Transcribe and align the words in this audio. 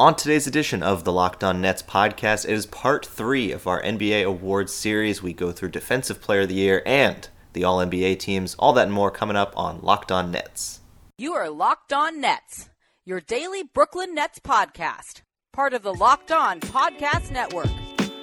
On 0.00 0.16
today's 0.16 0.48
edition 0.48 0.82
of 0.82 1.04
the 1.04 1.12
Locked 1.12 1.44
On 1.44 1.60
Nets 1.60 1.80
podcast, 1.80 2.46
it 2.46 2.50
is 2.50 2.66
part 2.66 3.06
three 3.06 3.52
of 3.52 3.68
our 3.68 3.80
NBA 3.80 4.24
awards 4.24 4.74
series. 4.74 5.22
We 5.22 5.32
go 5.32 5.52
through 5.52 5.68
Defensive 5.68 6.20
Player 6.20 6.40
of 6.40 6.48
the 6.48 6.56
Year 6.56 6.82
and 6.84 7.28
the 7.52 7.62
All 7.62 7.78
NBA 7.78 8.18
teams, 8.18 8.56
all 8.58 8.72
that 8.72 8.88
and 8.88 8.92
more 8.92 9.12
coming 9.12 9.36
up 9.36 9.56
on 9.56 9.80
Locked 9.82 10.10
On 10.10 10.32
Nets. 10.32 10.80
You 11.16 11.34
are 11.34 11.48
Locked 11.48 11.92
On 11.92 12.20
Nets, 12.20 12.70
your 13.04 13.20
daily 13.20 13.62
Brooklyn 13.62 14.16
Nets 14.16 14.40
podcast, 14.40 15.22
part 15.52 15.72
of 15.72 15.84
the 15.84 15.94
Locked 15.94 16.32
On 16.32 16.58
Podcast 16.58 17.30
Network. 17.30 17.70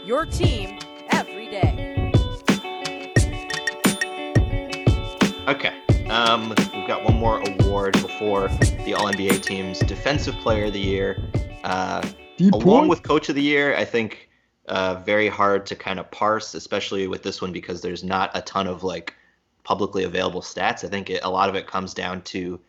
Your 0.06 0.26
team 0.26 0.78
every 1.12 1.50
day. 1.50 2.12
Okay. 5.48 5.74
Um, 6.10 6.50
we've 6.50 6.88
got 6.88 7.06
one 7.06 7.16
more 7.16 7.42
award 7.42 7.94
before 7.94 8.50
the 8.84 8.94
All 8.94 9.10
NBA 9.10 9.42
teams. 9.42 9.80
Defensive 9.80 10.36
Player 10.40 10.66
of 10.66 10.74
the 10.74 10.80
Year. 10.82 11.18
Uh, 11.64 12.08
along 12.54 12.88
with 12.88 13.04
Coach 13.04 13.30
of 13.30 13.36
the 13.36 13.42
Year, 13.42 13.76
I 13.76 13.86
think 13.86 14.30
uh, 14.68 14.96
very 14.96 15.28
hard 15.28 15.66
to 15.68 15.76
kind 15.76 16.00
of 16.00 16.10
parse, 16.12 16.54
especially 16.54 17.08
with 17.08 17.24
this 17.24 17.42
one 17.42 17.52
because 17.52 17.82
there's 17.82 18.04
not 18.04 18.32
a 18.34 18.42
ton 18.42 18.68
of 18.68 18.84
like 18.84 19.16
publicly 19.64 20.04
available 20.04 20.42
stats. 20.42 20.84
I 20.84 20.88
think 20.88 21.10
it, 21.10 21.24
a 21.24 21.30
lot 21.30 21.50
of 21.50 21.56
it 21.56 21.68
comes 21.68 21.94
down 21.94 22.22
to 22.24 22.60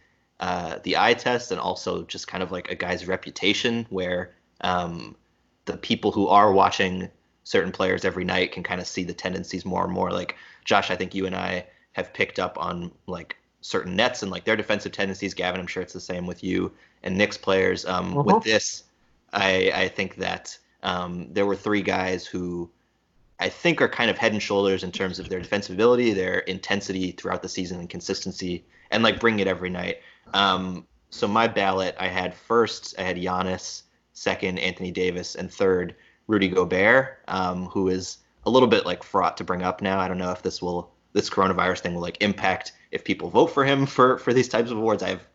uh, 0.41 0.79
the 0.83 0.97
eye 0.97 1.15
test 1.15 1.53
and 1.53 1.61
also 1.61 2.03
just 2.05 2.27
kind 2.27 2.43
of 2.43 2.51
like 2.51 2.71
a 2.71 2.75
guy's 2.75 3.07
reputation, 3.07 3.87
where 3.91 4.35
um, 4.63 5.17
the 5.65 5.77
people 5.77 6.13
who 6.13 6.29
are 6.29 6.53
watching 6.53 7.09
certain 7.45 7.73
players 7.73 8.05
every 8.05 8.25
night 8.25 8.53
can 8.53 8.63
kind 8.63 8.81
of 8.81 8.87
see 8.87 9.05
the 9.05 9.15
tendencies 9.15 9.65
more 9.65 9.85
and 9.85 9.93
more. 9.93 10.11
Like 10.11 10.37
Josh, 10.65 10.91
I 10.91 10.97
think 10.97 11.15
you 11.15 11.27
and 11.27 11.35
I 11.35 11.67
have 11.93 12.13
picked 12.13 12.39
up 12.39 12.59
on 12.59 12.91
like 13.07 13.37
certain 13.63 13.97
nets 13.97 14.23
and 14.23 14.31
like 14.31 14.45
their 14.45 14.57
defensive 14.57 14.93
tendencies. 14.93 15.33
Gavin, 15.33 15.61
I'm 15.61 15.67
sure 15.67 15.83
it's 15.83 15.93
the 15.95 16.01
same 16.01 16.27
with 16.27 16.45
you 16.45 16.71
and 17.03 17.17
Knicks 17.17 17.39
players. 17.39 17.87
Um, 17.87 18.19
uh-huh. 18.19 18.35
With 18.35 18.45
this, 18.45 18.85
I, 19.33 19.73
I 19.75 19.89
think 19.89 20.17
that 20.17 20.59
um, 20.83 21.29
there 21.33 21.47
were 21.47 21.57
three 21.57 21.83
guys 21.83 22.27
who 22.27 22.69
I 23.41 23.49
think 23.49 23.81
are 23.81 23.89
kind 23.89 24.11
of 24.11 24.19
head 24.19 24.33
and 24.33 24.43
shoulders 24.43 24.85
in 24.85 24.93
terms 24.93 25.19
of 25.19 25.29
their 25.29 25.41
defensive 25.41 25.75
ability, 25.75 26.13
their 26.13 26.41
intensity 26.41 27.13
throughout 27.13 27.43
the 27.43 27.49
season, 27.49 27.81
and 27.81 27.89
consistency, 27.89 28.65
and 28.91 29.03
like 29.03 29.19
bring 29.19 29.41
it 29.41 29.49
every 29.49 29.71
night. 29.71 29.99
Um, 30.35 30.87
so 31.11 31.27
my 31.27 31.49
ballot, 31.49 31.97
I 31.99 32.09
had 32.09 32.35
first, 32.35 32.95
I 32.99 33.03
had 33.03 33.17
Giannis, 33.17 33.83
second, 34.13 34.59
Anthony 34.59 34.91
Davis, 34.91 35.35
and 35.35 35.53
third, 35.53 35.95
Rudy 36.27 36.49
Gobert, 36.49 37.19
um, 37.29 37.67
who 37.67 37.89
is 37.89 38.19
a 38.47 38.51
little 38.51 38.69
bit 38.69 38.87
like 38.87 39.03
fraught 39.03 39.37
to 39.39 39.45
bring 39.45 39.63
up 39.63 39.83
now. 39.83 39.99
I 39.99 40.09
don't 40.09 40.19
know 40.19 40.31
if 40.31 40.43
this 40.43 40.63
will 40.63 40.91
this 41.13 41.29
coronavirus 41.29 41.81
thing 41.81 41.95
will 41.95 42.03
like 42.03 42.23
impact 42.23 42.73
if 42.93 43.05
people 43.05 43.31
vote 43.31 43.49
for 43.49 43.65
him 43.65 43.87
for 43.87 44.19
for 44.19 44.33
these 44.33 44.49
types 44.49 44.71
of 44.71 44.79
awards. 44.79 45.03
I 45.03 45.09
have 45.09 45.27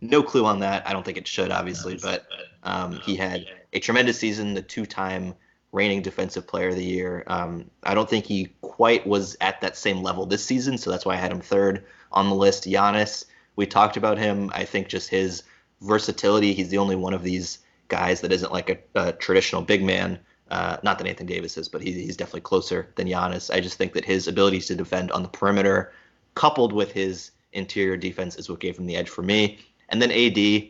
no 0.00 0.22
clue 0.22 0.44
on 0.44 0.60
that. 0.60 0.86
I 0.86 0.92
don't 0.92 1.04
think 1.04 1.18
it 1.18 1.26
should, 1.26 1.50
obviously, 1.50 1.96
but 1.96 2.26
um, 2.62 3.00
he 3.00 3.16
had 3.16 3.46
a 3.72 3.80
tremendous 3.80 4.18
season, 4.18 4.54
the 4.54 4.62
two-time 4.62 5.34
reigning 5.72 6.02
defensive 6.02 6.46
player 6.46 6.68
of 6.68 6.76
the 6.76 6.84
year. 6.84 7.24
Um, 7.26 7.70
I 7.82 7.94
don't 7.94 8.08
think 8.08 8.24
he 8.24 8.52
quite 8.60 9.06
was 9.06 9.36
at 9.40 9.60
that 9.60 9.76
same 9.76 10.02
level 10.02 10.24
this 10.24 10.44
season, 10.44 10.78
so 10.78 10.90
that's 10.90 11.04
why 11.04 11.14
I 11.14 11.16
had 11.16 11.32
him 11.32 11.40
third 11.40 11.84
on 12.12 12.28
the 12.28 12.34
list. 12.34 12.64
Giannis, 12.64 13.24
we 13.56 13.66
talked 13.66 13.96
about 13.96 14.18
him. 14.18 14.50
I 14.54 14.64
think 14.64 14.88
just 14.88 15.10
his 15.10 15.42
versatility. 15.80 16.54
He's 16.54 16.68
the 16.68 16.78
only 16.78 16.96
one 16.96 17.14
of 17.14 17.22
these 17.22 17.58
guys 17.88 18.20
that 18.20 18.32
isn't 18.32 18.52
like 18.52 18.70
a, 18.70 18.78
a 18.94 19.12
traditional 19.12 19.62
big 19.62 19.82
man. 19.82 20.18
Uh, 20.50 20.78
not 20.82 20.98
that 20.98 21.06
Anthony 21.06 21.34
Davis 21.34 21.58
is, 21.58 21.68
but 21.68 21.82
he, 21.82 21.92
he's 21.92 22.16
definitely 22.16 22.40
closer 22.40 22.88
than 22.94 23.06
Giannis. 23.06 23.52
I 23.52 23.60
just 23.60 23.76
think 23.76 23.92
that 23.92 24.04
his 24.04 24.28
abilities 24.28 24.66
to 24.66 24.74
defend 24.74 25.10
on 25.12 25.22
the 25.22 25.28
perimeter, 25.28 25.92
coupled 26.38 26.72
with 26.72 26.92
his 26.92 27.32
interior 27.52 27.96
defense, 27.96 28.36
is 28.36 28.48
what 28.48 28.60
gave 28.60 28.78
him 28.78 28.86
the 28.86 28.94
edge 28.94 29.08
for 29.08 29.22
me. 29.22 29.58
And 29.88 30.00
then 30.00 30.12
AD, 30.12 30.68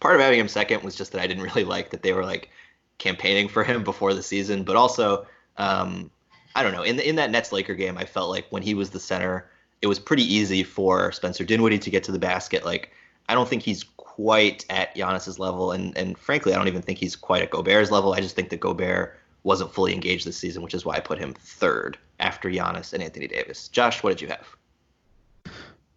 part 0.00 0.16
of 0.16 0.20
having 0.20 0.40
him 0.40 0.48
second 0.48 0.82
was 0.82 0.96
just 0.96 1.12
that 1.12 1.20
I 1.20 1.28
didn't 1.28 1.44
really 1.48 1.62
like 1.62 1.90
that 1.90 2.02
they 2.02 2.12
were 2.12 2.24
like 2.24 2.50
campaigning 2.98 3.46
for 3.46 3.62
him 3.62 3.84
before 3.84 4.14
the 4.14 4.22
season, 4.22 4.64
but 4.64 4.74
also 4.74 5.28
um, 5.58 6.10
I 6.56 6.64
don't 6.64 6.72
know 6.72 6.82
in 6.82 6.96
the, 6.96 7.08
in 7.08 7.14
that 7.16 7.30
Nets 7.30 7.52
Laker 7.52 7.74
game, 7.74 7.96
I 7.96 8.04
felt 8.04 8.30
like 8.30 8.46
when 8.50 8.64
he 8.64 8.74
was 8.74 8.90
the 8.90 8.98
center, 8.98 9.48
it 9.80 9.86
was 9.86 10.00
pretty 10.00 10.24
easy 10.24 10.64
for 10.64 11.12
Spencer 11.12 11.44
Dinwiddie 11.44 11.78
to 11.78 11.90
get 11.90 12.02
to 12.04 12.12
the 12.12 12.18
basket. 12.18 12.64
Like 12.64 12.90
I 13.28 13.34
don't 13.34 13.48
think 13.48 13.62
he's 13.62 13.84
quite 13.96 14.66
at 14.70 14.96
Giannis's 14.96 15.38
level, 15.38 15.70
and 15.70 15.96
and 15.96 16.18
frankly, 16.18 16.52
I 16.52 16.56
don't 16.56 16.66
even 16.66 16.82
think 16.82 16.98
he's 16.98 17.14
quite 17.14 17.42
at 17.42 17.50
Gobert's 17.50 17.92
level. 17.92 18.12
I 18.12 18.20
just 18.20 18.34
think 18.34 18.48
that 18.50 18.58
Gobert 18.58 19.16
wasn't 19.44 19.72
fully 19.72 19.94
engaged 19.94 20.26
this 20.26 20.36
season, 20.36 20.62
which 20.62 20.74
is 20.74 20.84
why 20.84 20.96
I 20.96 21.00
put 21.00 21.20
him 21.20 21.32
third 21.34 21.96
after 22.18 22.50
Giannis 22.50 22.92
and 22.92 23.04
Anthony 23.04 23.28
Davis. 23.28 23.68
Josh, 23.68 24.02
what 24.02 24.10
did 24.10 24.20
you 24.20 24.28
have? 24.28 24.56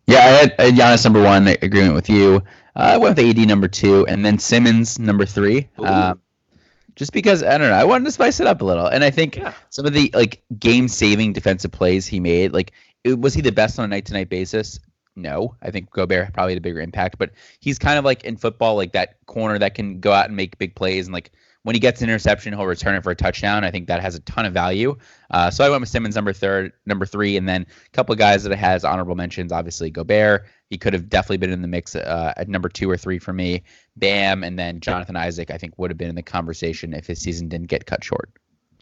Yeah, 0.08 0.20
I 0.20 0.22
had, 0.22 0.56
I 0.60 0.64
had 0.66 0.76
Giannis 0.76 1.04
number 1.04 1.24
one, 1.24 1.48
agreement 1.48 1.96
with 1.96 2.10
you. 2.10 2.44
Uh, 2.76 2.80
I 2.80 2.98
went 2.98 3.18
with 3.18 3.38
AD 3.38 3.48
number 3.48 3.68
two, 3.68 4.06
and 4.08 4.26
then 4.26 4.40
Simmons 4.40 5.00
number 5.00 5.26
three. 5.26 5.70
Um, 5.78 6.20
just 6.96 7.14
because 7.14 7.44
I 7.44 7.58
don't 7.58 7.70
know, 7.70 7.76
I 7.76 7.84
wanted 7.84 8.06
to 8.06 8.12
spice 8.12 8.40
it 8.40 8.48
up 8.48 8.62
a 8.62 8.66
little, 8.66 8.88
and 8.88 9.04
I 9.04 9.12
think 9.12 9.38
yeah. 9.38 9.54
some 9.70 9.86
of 9.86 9.94
the 9.94 10.12
like 10.14 10.44
game-saving 10.60 11.34
defensive 11.34 11.72
plays 11.72 12.06
he 12.06 12.20
made, 12.20 12.54
like 12.54 12.72
it, 13.04 13.20
was 13.20 13.34
he 13.34 13.42
the 13.42 13.52
best 13.52 13.80
on 13.80 13.86
a 13.86 13.88
night-to-night 13.88 14.30
basis? 14.30 14.80
No, 15.16 15.56
I 15.62 15.72
think 15.72 15.92
Gobert 15.92 16.34
probably 16.34 16.54
had 16.54 16.58
a 16.58 16.62
bigger 16.62 16.82
impact, 16.82 17.18
but 17.18 17.32
he's 17.60 17.78
kind 17.78 18.00
of 18.00 18.06
like 18.06 18.24
in 18.24 18.36
football, 18.36 18.76
like 18.76 18.94
that 18.94 19.18
corner 19.28 19.60
that 19.60 19.76
can 19.76 20.00
go 20.00 20.12
out 20.12 20.26
and 20.28 20.36
make 20.36 20.58
big 20.58 20.76
plays 20.76 21.06
and 21.06 21.14
like 21.14 21.32
when 21.64 21.76
he 21.76 21.80
gets 21.80 22.02
an 22.02 22.10
interception, 22.10 22.54
he'll 22.54 22.66
return 22.66 22.96
it 22.96 23.04
for 23.04 23.12
a 23.12 23.16
touchdown. 23.16 23.64
I 23.64 23.72
think 23.72 23.88
that 23.88 24.02
has 24.02 24.16
a 24.16 24.20
ton 24.22 24.46
of 24.46 24.54
value. 24.54 24.96
Uh, 25.32 25.50
so 25.50 25.64
I 25.64 25.70
went 25.70 25.82
with 25.82 25.90
Simmons 25.90 26.16
number 26.16 26.34
third, 26.34 26.74
number 26.86 27.06
three, 27.06 27.36
and 27.38 27.48
then 27.48 27.66
a 27.86 27.90
couple 27.92 28.14
of 28.14 28.20
guys 28.20 28.44
that 28.44 28.52
it 28.52 28.60
has 28.60 28.84
honorable 28.84 29.16
mentions. 29.16 29.52
Obviously 29.52 29.90
Gobert, 29.90 30.46
he 30.70 30.78
could 30.78 30.94
have 30.94 31.10
definitely 31.10 31.38
been 31.38 31.52
in 31.52 31.62
the 31.62 31.68
mix 31.68 31.96
uh, 31.96 32.34
at 32.38 32.50
number 32.50 32.70
two 32.70 32.90
or 32.90 32.98
three 32.98 33.18
for 33.18 33.34
me. 33.34 33.64
Bam, 33.96 34.44
and 34.44 34.60
then 34.60 34.80
Jonathan 34.80 35.16
Isaac, 35.16 35.52
I 35.52 35.58
think 35.58 35.78
would 35.78 35.90
have 35.90 35.98
been 35.98 36.10
in 36.10 36.16
the 36.16 36.24
conversation 36.24 36.94
if 36.94 37.08
his 37.08 37.20
season 37.20 37.48
didn't 37.48 37.68
get 37.68 37.86
cut 37.86 38.04
short. 38.04 38.30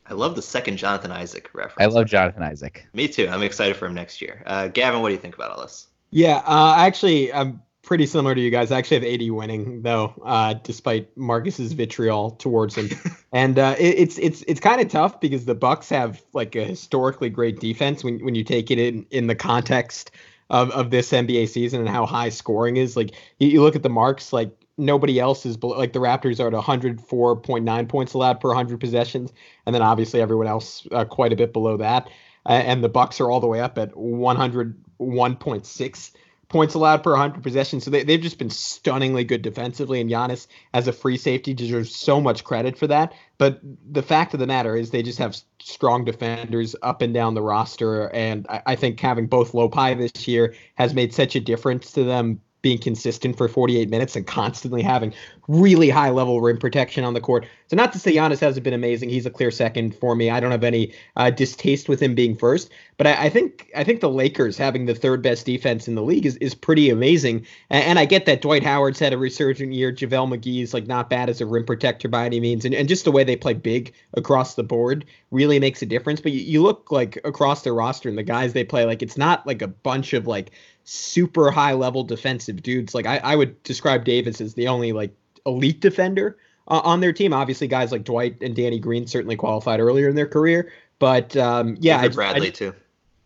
I 0.07 0.13
love 0.13 0.35
the 0.35 0.41
second 0.41 0.77
Jonathan 0.77 1.11
Isaac 1.11 1.49
reference. 1.53 1.79
I 1.79 1.85
love 1.85 2.07
Jonathan 2.07 2.43
Isaac. 2.43 2.85
Me 2.93 3.07
too. 3.07 3.27
I'm 3.29 3.43
excited 3.43 3.77
for 3.77 3.85
him 3.85 3.93
next 3.93 4.21
year. 4.21 4.43
Uh, 4.45 4.67
Gavin, 4.67 5.01
what 5.01 5.09
do 5.09 5.13
you 5.13 5.21
think 5.21 5.35
about 5.35 5.51
all 5.51 5.61
this? 5.61 5.87
Yeah, 6.09 6.41
uh, 6.45 6.75
actually, 6.77 7.31
I'm 7.31 7.61
pretty 7.91 8.05
similar 8.05 8.33
to 8.33 8.39
you 8.39 8.49
guys. 8.49 8.71
I 8.71 8.77
actually 8.77 9.05
have 9.05 9.21
AD 9.21 9.31
winning 9.31 9.81
though, 9.81 10.13
uh, 10.23 10.53
despite 10.63 11.09
Marcus's 11.17 11.73
vitriol 11.73 12.31
towards 12.31 12.75
him. 12.75 12.89
and 13.33 13.59
uh, 13.59 13.75
it, 13.77 13.99
it's 13.99 14.17
it's 14.17 14.43
it's 14.43 14.61
kind 14.61 14.79
of 14.79 14.87
tough 14.87 15.19
because 15.19 15.43
the 15.43 15.55
Bucks 15.55 15.89
have 15.89 16.23
like 16.31 16.55
a 16.55 16.63
historically 16.63 17.29
great 17.29 17.59
defense 17.59 18.01
when 18.01 18.23
when 18.23 18.33
you 18.33 18.45
take 18.45 18.71
it 18.71 18.79
in 18.79 19.05
in 19.11 19.27
the 19.27 19.35
context 19.35 20.11
of 20.49 20.71
of 20.71 20.89
this 20.89 21.11
NBA 21.11 21.49
season 21.49 21.81
and 21.81 21.89
how 21.89 22.05
high 22.05 22.29
scoring 22.29 22.77
is. 22.77 22.95
Like 22.95 23.11
you, 23.39 23.49
you 23.49 23.61
look 23.61 23.75
at 23.75 23.83
the 23.83 23.89
marks, 23.89 24.31
like 24.31 24.55
nobody 24.77 25.19
else 25.19 25.45
is 25.45 25.57
below, 25.57 25.77
like 25.77 25.91
the 25.91 25.99
Raptors 25.99 26.39
are 26.39 26.47
at 26.47 26.53
104.9 26.53 27.89
points 27.89 28.13
allowed 28.13 28.39
per 28.39 28.47
100 28.47 28.79
possessions, 28.79 29.33
and 29.65 29.75
then 29.75 29.81
obviously 29.81 30.21
everyone 30.21 30.47
else 30.47 30.87
uh, 30.93 31.03
quite 31.03 31.33
a 31.33 31.35
bit 31.35 31.51
below 31.51 31.75
that. 31.75 32.09
Uh, 32.45 32.53
and 32.53 32.81
the 32.81 32.87
Bucks 32.87 33.19
are 33.19 33.29
all 33.29 33.41
the 33.41 33.47
way 33.47 33.59
up 33.59 33.77
at 33.77 33.91
101.6 33.95 36.11
points 36.51 36.73
allowed 36.73 37.01
per 37.01 37.11
100 37.11 37.41
possessions. 37.41 37.85
So 37.85 37.91
they, 37.91 38.03
they've 38.03 38.21
just 38.21 38.37
been 38.37 38.49
stunningly 38.49 39.23
good 39.23 39.41
defensively, 39.41 40.01
and 40.01 40.09
Giannis 40.09 40.47
as 40.73 40.87
a 40.87 40.93
free 40.93 41.17
safety 41.17 41.53
deserves 41.53 41.95
so 41.95 42.19
much 42.19 42.43
credit 42.43 42.77
for 42.77 42.87
that. 42.87 43.13
But 43.37 43.59
the 43.89 44.03
fact 44.03 44.33
of 44.33 44.39
the 44.39 44.47
matter 44.47 44.75
is 44.75 44.91
they 44.91 45.01
just 45.01 45.19
have 45.19 45.37
strong 45.59 46.03
defenders 46.03 46.75
up 46.83 47.01
and 47.01 47.13
down 47.13 47.33
the 47.33 47.41
roster, 47.41 48.13
and 48.13 48.45
I, 48.49 48.61
I 48.67 48.75
think 48.75 48.99
having 48.99 49.27
both 49.27 49.53
Lopi 49.53 49.97
this 49.97 50.27
year 50.27 50.53
has 50.75 50.93
made 50.93 51.13
such 51.13 51.35
a 51.35 51.39
difference 51.39 51.93
to 51.93 52.03
them 52.03 52.41
being 52.61 52.77
consistent 52.77 53.37
for 53.37 53.47
48 53.47 53.89
minutes 53.89 54.15
and 54.15 54.27
constantly 54.27 54.81
having 54.81 55.13
really 55.47 55.89
high 55.89 56.09
level 56.09 56.41
rim 56.41 56.57
protection 56.57 57.03
on 57.03 57.13
the 57.13 57.21
court. 57.21 57.45
So 57.67 57.75
not 57.75 57.91
to 57.93 57.99
say 57.99 58.13
Giannis 58.13 58.39
hasn't 58.39 58.63
been 58.63 58.73
amazing. 58.73 59.09
He's 59.09 59.25
a 59.25 59.29
clear 59.29 59.51
second 59.51 59.95
for 59.95 60.15
me. 60.15 60.29
I 60.29 60.39
don't 60.39 60.51
have 60.51 60.63
any 60.63 60.93
uh, 61.15 61.29
distaste 61.31 61.89
with 61.89 62.01
him 62.01 62.15
being 62.15 62.35
first, 62.35 62.71
but 62.97 63.07
I, 63.07 63.25
I, 63.25 63.29
think 63.29 63.71
I 63.75 63.83
think 63.83 64.01
the 64.01 64.09
Lakers 64.09 64.57
having 64.57 64.85
the 64.85 64.93
third 64.93 65.21
best 65.21 65.45
defense 65.45 65.87
in 65.87 65.95
the 65.95 66.03
league 66.03 66.25
is, 66.25 66.37
is 66.37 66.53
pretty 66.53 66.89
amazing. 66.89 67.45
And, 67.69 67.83
and 67.83 67.99
I 67.99 68.05
get 68.05 68.25
that 68.27 68.41
Dwight 68.41 68.63
Howard's 68.63 68.99
had 68.99 69.13
a 69.13 69.17
resurgent 69.17 69.73
year. 69.73 69.91
JaVale 69.91 70.37
McGee's 70.37 70.73
like 70.73 70.87
not 70.87 71.09
bad 71.09 71.29
as 71.29 71.41
a 71.41 71.45
rim 71.45 71.65
protector 71.65 72.07
by 72.07 72.25
any 72.25 72.39
means. 72.39 72.63
And, 72.63 72.75
and 72.75 72.87
just 72.87 73.05
the 73.05 73.11
way 73.11 73.23
they 73.23 73.35
play 73.35 73.53
big 73.53 73.93
across 74.13 74.55
the 74.55 74.63
board 74.63 75.05
really 75.31 75.59
makes 75.59 75.81
a 75.81 75.85
difference. 75.85 76.21
But 76.21 76.33
you, 76.33 76.41
you 76.41 76.61
look 76.61 76.91
like 76.91 77.19
across 77.23 77.63
their 77.63 77.73
roster 77.73 78.09
and 78.09 78.17
the 78.17 78.23
guys 78.23 78.53
they 78.53 78.63
play, 78.63 78.85
like 78.85 79.01
it's 79.01 79.17
not 79.17 79.47
like 79.47 79.61
a 79.61 79.67
bunch 79.67 80.13
of 80.13 80.27
like 80.27 80.51
super 80.83 81.51
high 81.51 81.73
level 81.73 82.03
defensive 82.03 82.61
dudes. 82.63 82.93
Like 82.93 83.05
I, 83.05 83.17
I 83.17 83.35
would 83.35 83.61
describe 83.63 84.05
Davis 84.05 84.41
as 84.41 84.53
the 84.53 84.67
only 84.67 84.91
like 84.91 85.13
elite 85.45 85.81
defender 85.81 86.37
uh, 86.67 86.81
on 86.83 86.99
their 86.99 87.13
team. 87.13 87.33
Obviously, 87.33 87.67
guys 87.67 87.91
like 87.91 88.03
Dwight 88.03 88.37
and 88.41 88.55
Danny 88.55 88.79
Green 88.79 89.07
certainly 89.07 89.35
qualified 89.35 89.79
earlier 89.79 90.09
in 90.09 90.15
their 90.15 90.27
career, 90.27 90.71
but 90.99 91.35
um, 91.37 91.77
yeah, 91.79 91.99
I, 91.99 92.07
Bradley 92.07 92.47
I, 92.47 92.51
too. 92.51 92.73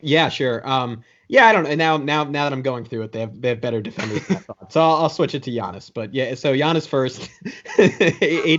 Yeah, 0.02 0.30
sure. 0.30 0.68
Um, 0.68 1.04
Yeah, 1.28 1.48
I 1.48 1.54
don't 1.54 1.64
know. 1.64 1.76
Now, 1.76 1.98
now, 1.98 2.24
now 2.24 2.44
that 2.44 2.54
I'm 2.54 2.62
going 2.62 2.86
through 2.86 3.04
it, 3.04 3.12
they 3.12 3.22
have 3.22 3.42
they 3.42 3.50
have 3.50 3.62
better 3.62 3.82
defenders. 3.82 4.26
than 4.28 4.38
I 4.38 4.40
thought. 4.42 4.72
So 4.72 4.82
I'll, 4.82 4.96
I'll 5.04 5.10
switch 5.10 5.34
it 5.34 5.44
to 5.44 5.52
Giannis. 5.52 5.92
But 5.94 6.14
yeah, 6.14 6.36
so 6.36 6.54
Giannis 6.54 6.88
first. 6.88 7.30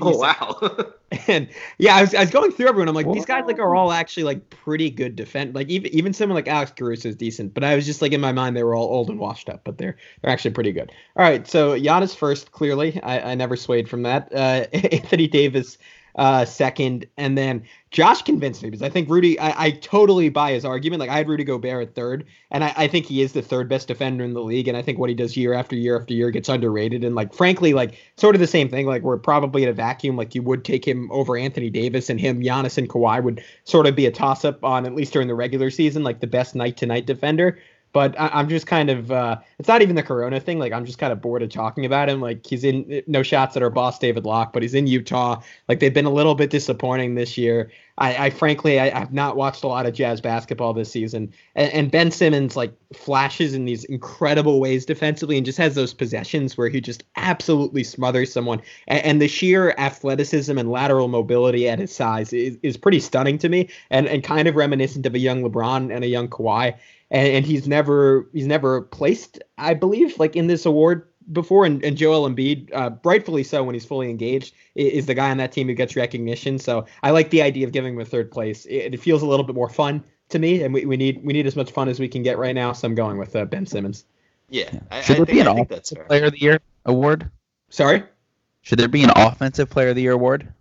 oh 0.01 0.19
wow. 0.19 0.93
and 1.29 1.49
yeah, 1.79 1.97
I 1.97 2.01
was, 2.01 2.15
I 2.15 2.21
was 2.21 2.31
going 2.31 2.51
through 2.51 2.69
everyone. 2.69 2.89
I'm 2.89 2.95
like, 2.95 3.11
these 3.13 3.25
guys 3.27 3.45
like 3.47 3.59
are 3.59 3.75
all 3.75 3.93
actually 3.93 4.25
like 4.25 4.51
pretty 4.51 4.91
good 4.91 5.15
defense. 5.15 5.55
Like 5.55 5.69
even 5.69 5.93
even 5.95 6.13
someone 6.13 6.35
like 6.35 6.49
Alex 6.49 6.73
Caruso 6.77 7.09
is 7.09 7.17
decent, 7.17 7.55
but 7.55 7.63
I 7.63 7.77
was 7.77 7.87
just 7.87 8.03
like 8.03 8.13
in 8.13 8.21
my 8.21 8.33
mind 8.33 8.57
they 8.57 8.65
were 8.65 8.75
all 8.75 8.87
old 8.89 9.11
and 9.11 9.19
washed 9.19 9.49
up, 9.49 9.63
but 9.65 9.79
they're 9.79 9.97
they're 10.23 10.33
actually 10.33 10.51
pretty 10.53 10.73
good. 10.73 10.91
All 11.17 11.25
right, 11.25 11.47
so 11.47 11.79
Giannis 11.79 12.17
first. 12.17 12.51
Clearly, 12.53 13.01
I, 13.03 13.33
I 13.33 13.35
never 13.35 13.55
swayed 13.57 13.89
from 13.89 14.03
that. 14.03 14.33
Uh, 14.33 14.67
Anthony 14.73 15.29
Davis 15.29 15.79
uh, 16.17 16.45
second, 16.47 17.07
and 17.19 17.37
then 17.37 17.63
Josh 17.91 18.23
convinced 18.23 18.63
me 18.63 18.71
because 18.71 18.83
I 18.83 18.89
think 18.89 19.09
Rudy. 19.09 19.39
I, 19.39 19.67
I, 19.67 19.71
totally 19.71 20.31
buy 20.31 20.53
his 20.53 20.65
argument. 20.65 21.01
Like 21.01 21.11
I 21.11 21.17
had 21.17 21.29
Rudy 21.29 21.45
Gobert 21.45 21.89
at 21.89 21.95
third, 21.95 22.25
and 22.51 22.65
I, 22.65 22.73
I, 22.77 22.89
think 22.89 23.05
he 23.05 23.21
is 23.21 23.33
the 23.33 23.43
third 23.43 23.69
best 23.69 23.89
defender 23.89 24.25
in 24.25 24.33
the 24.33 24.43
league. 24.43 24.67
And 24.67 24.77
I 24.77 24.83
think 24.83 24.99
what 24.99 25.11
he 25.11 25.15
does 25.15 25.37
year 25.37 25.53
after 25.53 25.77
year 25.77 25.99
after 25.99 26.15
year 26.15 26.31
gets 26.31 26.49
underrated. 26.49 27.05
And 27.05 27.15
like 27.15 27.35
frankly, 27.35 27.75
like 27.75 27.99
sort 28.17 28.35
of 28.35 28.41
the 28.41 28.47
same 28.47 28.71
thing. 28.71 28.87
Like 28.87 29.03
we're 29.03 29.19
probably 29.19 29.63
in 29.63 29.69
a 29.69 29.75
vacuum. 29.75 30.17
Like 30.17 30.35
you 30.35 30.43
would 30.43 30.65
take 30.65 30.87
him 30.87 31.11
over 31.13 31.37
Anthony 31.37 31.69
Davis, 31.69 32.09
and 32.09 32.19
him, 32.19 32.41
Giannis, 32.41 32.79
and 32.79 32.89
Kawhi 32.89 33.23
would 33.23 33.45
sort 33.65 33.87
of 33.87 33.95
be 33.95 34.07
a 34.07 34.11
toss 34.11 34.45
up 34.45 34.65
on 34.65 34.87
at 34.87 34.95
least 34.95 35.13
during 35.13 35.29
the 35.29 35.35
regular 35.35 35.71
season, 35.71 36.03
like 36.03 36.21
the 36.21 36.27
best 36.27 36.55
night 36.55 36.79
to 36.79 36.87
night 36.87 37.07
defender. 37.07 37.59
But 37.97 38.15
I, 38.21 38.41
am 38.41 38.51
just 38.51 38.67
kind 38.67 38.91
of 38.91 39.11
uh, 39.11 39.39
it's 39.59 39.69
not 39.69 39.81
even 39.81 39.97
the 39.97 40.03
Corona 40.03 40.39
thing. 40.39 40.59
Like 40.59 40.75
I'm 40.75 40.85
just 40.85 40.99
kind 40.99 41.15
of 41.15 41.23
bored 41.23 41.43
of 41.43 41.49
talking 41.49 41.87
about 41.87 42.11
him. 42.11 42.21
Like 42.21 42.45
he's 42.45 42.63
in 42.63 43.03
no 43.07 43.23
shots 43.23 43.57
at 43.57 43.63
our 43.63 43.71
boss 43.71 43.99
David 43.99 44.27
Locke, 44.27 44.53
but 44.53 44.61
he's 44.61 44.75
in 44.75 44.87
Utah. 44.87 45.41
Like 45.67 45.81
they've 45.81 45.95
been 45.95 46.05
a 46.05 46.13
little 46.13 46.35
bit 46.35 46.51
disappointing 46.51 47.15
this 47.15 47.39
year. 47.39 47.71
I, 47.97 48.27
I 48.27 48.31
frankly 48.31 48.79
I, 48.79 48.99
have 48.99 49.15
not 49.15 49.39
watched 49.39 49.65
a 49.65 49.69
lot 49.69 49.87
of 49.87 49.95
Jazz 49.95 50.21
basketball 50.21 50.75
this 50.75 50.93
season. 50.93 51.33
And, 51.55 51.73
and, 51.73 51.91
Ben 51.91 52.11
Simmons 52.11 52.55
like 52.55 52.75
flashes 52.93 53.55
in 53.55 53.65
these 53.65 53.85
incredible 53.85 54.61
ways 54.61 54.85
defensively 54.85 55.39
and 55.39 55.47
just 55.47 55.57
has 55.57 55.75
those 55.75 55.95
possessions 55.95 56.59
where 56.59 56.69
he 56.69 56.83
just 56.83 57.05
absolutely 57.17 57.83
smothers 57.83 58.31
someone. 58.31 58.61
And, 58.87 59.03
and 59.03 59.23
the 59.23 59.29
sheer 59.29 59.75
athleticism 59.79 60.59
and 60.59 60.71
lateral 60.71 61.09
mobility 61.09 61.67
at 61.71 61.79
his 61.79 61.95
size 61.95 62.35
is, 62.35 62.59
is 62.63 62.77
pretty 62.77 63.01
stunning 63.01 63.39
to 63.39 63.49
me 63.49 63.71
and, 63.89 64.07
and 64.07 64.23
kind 64.23 64.47
of 64.47 64.57
reminiscent 64.57 65.07
of 65.07 65.15
a 65.15 65.19
young 65.19 65.43
LeBron 65.43 65.91
and 65.91 66.05
a 66.05 66.09
young 66.09 66.29
Kawhi 66.29 66.75
and, 67.11 67.29
and 67.29 67.47
he's 67.47 67.69
never 67.69 68.29
he's 68.33 68.47
never 68.47 68.83
placed, 68.83 69.43
I 69.59 69.75
believe, 69.75 70.19
like 70.19 70.37
in 70.37 70.47
this 70.47 70.67
award 70.67 71.09
before. 71.33 71.65
And, 71.65 71.85
and 71.85 71.97
Joel 71.97 72.29
Embiid, 72.29 72.73
uh, 72.73 72.91
rightfully 73.05 73.43
so, 73.43 73.63
when 73.63 73.75
he's 73.75 73.85
fully 73.85 74.11
engaged, 74.11 74.55
is 74.75 75.07
the 75.07 75.15
guy 75.15 75.31
on 75.31 75.37
that 75.39 75.53
team 75.53 75.69
who 75.69 75.75
gets 75.75 75.97
recognition. 75.97 76.59
So 76.59 76.87
I 77.03 77.11
like 77.11 77.31
the 77.31 77.43
idea 77.43 77.67
of 77.67 77.73
giving 77.73 77.95
him 77.95 78.01
a 78.01 78.05
third 78.05 78.31
place. 78.31 78.65
It, 78.67 78.95
it 78.95 79.01
feels 79.01 79.23
a 79.23 79.27
little 79.27 79.45
bit 79.45 79.55
more 79.55 79.69
fun 79.69 80.05
to 80.29 80.39
me, 80.39 80.63
and 80.63 80.75
we, 80.75 80.85
we 80.85 80.97
need 80.97 81.25
we 81.25 81.33
need 81.33 81.47
as 81.47 81.57
much 81.57 81.71
fun 81.71 81.89
as 81.89 82.01
we 82.01 82.09
can 82.09 82.23
get 82.23 82.39
right 82.39 82.55
now. 82.55 82.73
So 82.73 82.87
I'm 82.87 82.95
going 82.95 83.19
with 83.19 83.35
uh, 83.37 83.45
Ben 83.45 83.67
Simmons. 83.67 84.05
Yeah, 84.49 84.71
I, 84.91 85.01
should 85.01 85.15
I 85.15 85.17
there 85.19 85.27
think, 85.27 85.29
be 85.29 85.41
an 85.41 85.49
offensive 85.49 86.07
player 86.07 86.25
of 86.27 86.33
the 86.33 86.41
year 86.41 86.61
award? 86.85 87.31
Sorry, 87.69 88.05
should 88.63 88.79
there 88.79 88.89
be 88.89 89.03
an 89.03 89.11
offensive 89.15 89.71
player 89.71 89.89
of 89.89 89.97
the 89.97 90.03
year 90.03 90.13
award? 90.13 90.53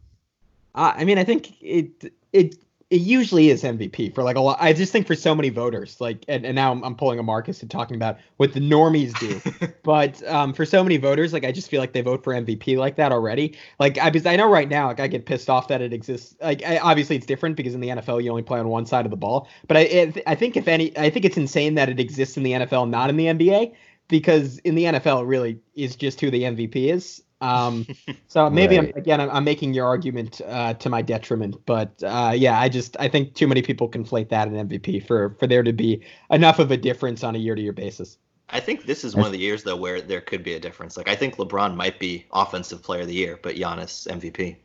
Uh, 0.73 0.93
I 0.95 1.05
mean, 1.05 1.17
I 1.17 1.23
think 1.23 1.61
it 1.61 2.13
it 2.33 2.55
it 2.91 3.01
usually 3.01 3.49
is 3.49 3.63
MVP 3.63 4.13
for 4.13 4.21
like 4.21 4.35
a 4.35 4.39
lot. 4.39 4.57
I 4.61 4.71
just 4.71 4.91
think 4.91 5.07
for 5.07 5.15
so 5.15 5.33
many 5.33 5.49
voters, 5.49 5.99
like, 5.99 6.23
and, 6.27 6.45
and 6.45 6.55
now 6.55 6.71
I'm, 6.71 6.83
I'm 6.83 6.95
pulling 6.95 7.17
a 7.17 7.23
Marcus 7.23 7.61
and 7.61 7.71
talking 7.71 7.95
about 7.95 8.17
what 8.37 8.53
the 8.53 8.59
normies 8.59 9.17
do. 9.19 9.73
but 9.83 10.21
um, 10.27 10.53
for 10.53 10.65
so 10.65 10.83
many 10.83 10.97
voters, 10.97 11.33
like, 11.33 11.43
I 11.43 11.51
just 11.51 11.67
feel 11.67 11.79
like 11.79 11.93
they 11.93 12.01
vote 12.01 12.23
for 12.23 12.31
MVP 12.33 12.77
like 12.77 12.95
that 12.97 13.11
already. 13.11 13.57
Like, 13.79 13.97
I, 13.97 14.11
because 14.11 14.27
I 14.27 14.35
know 14.35 14.47
right 14.47 14.69
now, 14.69 14.87
like, 14.87 14.99
I 14.99 15.07
get 15.07 15.25
pissed 15.25 15.49
off 15.49 15.67
that 15.69 15.81
it 15.81 15.93
exists. 15.93 16.35
Like, 16.39 16.63
I, 16.63 16.77
obviously 16.77 17.15
it's 17.15 17.25
different 17.25 17.55
because 17.55 17.73
in 17.73 17.81
the 17.81 17.89
NFL 17.89 18.23
you 18.23 18.29
only 18.29 18.43
play 18.43 18.59
on 18.59 18.67
one 18.67 18.85
side 18.85 19.05
of 19.05 19.11
the 19.11 19.17
ball. 19.17 19.47
But 19.67 19.77
I, 19.77 19.79
it, 19.81 20.23
I 20.27 20.35
think 20.35 20.55
if 20.55 20.67
any, 20.67 20.95
I 20.95 21.09
think 21.09 21.25
it's 21.25 21.37
insane 21.37 21.73
that 21.75 21.89
it 21.89 21.99
exists 21.99 22.37
in 22.37 22.43
the 22.43 22.51
NFL, 22.51 22.89
not 22.89 23.09
in 23.09 23.17
the 23.17 23.25
NBA, 23.25 23.73
because 24.07 24.59
in 24.59 24.75
the 24.75 24.83
NFL 24.83 25.23
it 25.23 25.25
really 25.25 25.59
is 25.73 25.95
just 25.95 26.21
who 26.21 26.29
the 26.29 26.43
MVP 26.43 26.93
is. 26.93 27.23
Um, 27.45 27.85
so 28.27 28.49
maybe 28.49 28.77
right. 28.77 28.89
I'm, 28.89 28.97
again, 28.97 29.21
I'm, 29.21 29.29
I'm, 29.29 29.43
making 29.43 29.73
your 29.73 29.85
argument 29.85 30.41
uh, 30.47 30.73
to 30.75 30.89
my 30.89 31.01
detriment, 31.01 31.57
but 31.65 32.01
uh, 32.03 32.33
yeah, 32.35 32.59
I 32.59 32.69
just 32.69 32.97
I 32.99 33.07
think 33.07 33.35
too 33.35 33.47
many 33.47 33.61
people 33.61 33.89
conflate 33.89 34.29
that 34.29 34.47
and 34.47 34.69
MVP 34.69 35.05
for 35.05 35.35
for 35.39 35.47
there 35.47 35.63
to 35.63 35.73
be 35.73 36.01
enough 36.31 36.59
of 36.59 36.71
a 36.71 36.77
difference 36.77 37.23
on 37.23 37.35
a 37.35 37.39
year 37.39 37.55
to 37.55 37.61
year 37.61 37.73
basis. 37.73 38.17
I 38.49 38.59
think 38.59 38.85
this 38.85 39.03
is 39.03 39.15
one 39.15 39.25
of 39.25 39.31
the 39.31 39.39
years 39.39 39.63
though 39.63 39.75
where 39.75 40.01
there 40.01 40.21
could 40.21 40.43
be 40.43 40.53
a 40.53 40.59
difference. 40.59 40.97
Like 40.97 41.07
I 41.07 41.15
think 41.15 41.37
LeBron 41.37 41.75
might 41.75 41.99
be 41.99 42.25
offensive 42.31 42.81
player 42.81 43.01
of 43.01 43.07
the 43.07 43.13
year, 43.13 43.39
but 43.41 43.55
Giannis 43.55 44.07
MVP. 44.07 44.57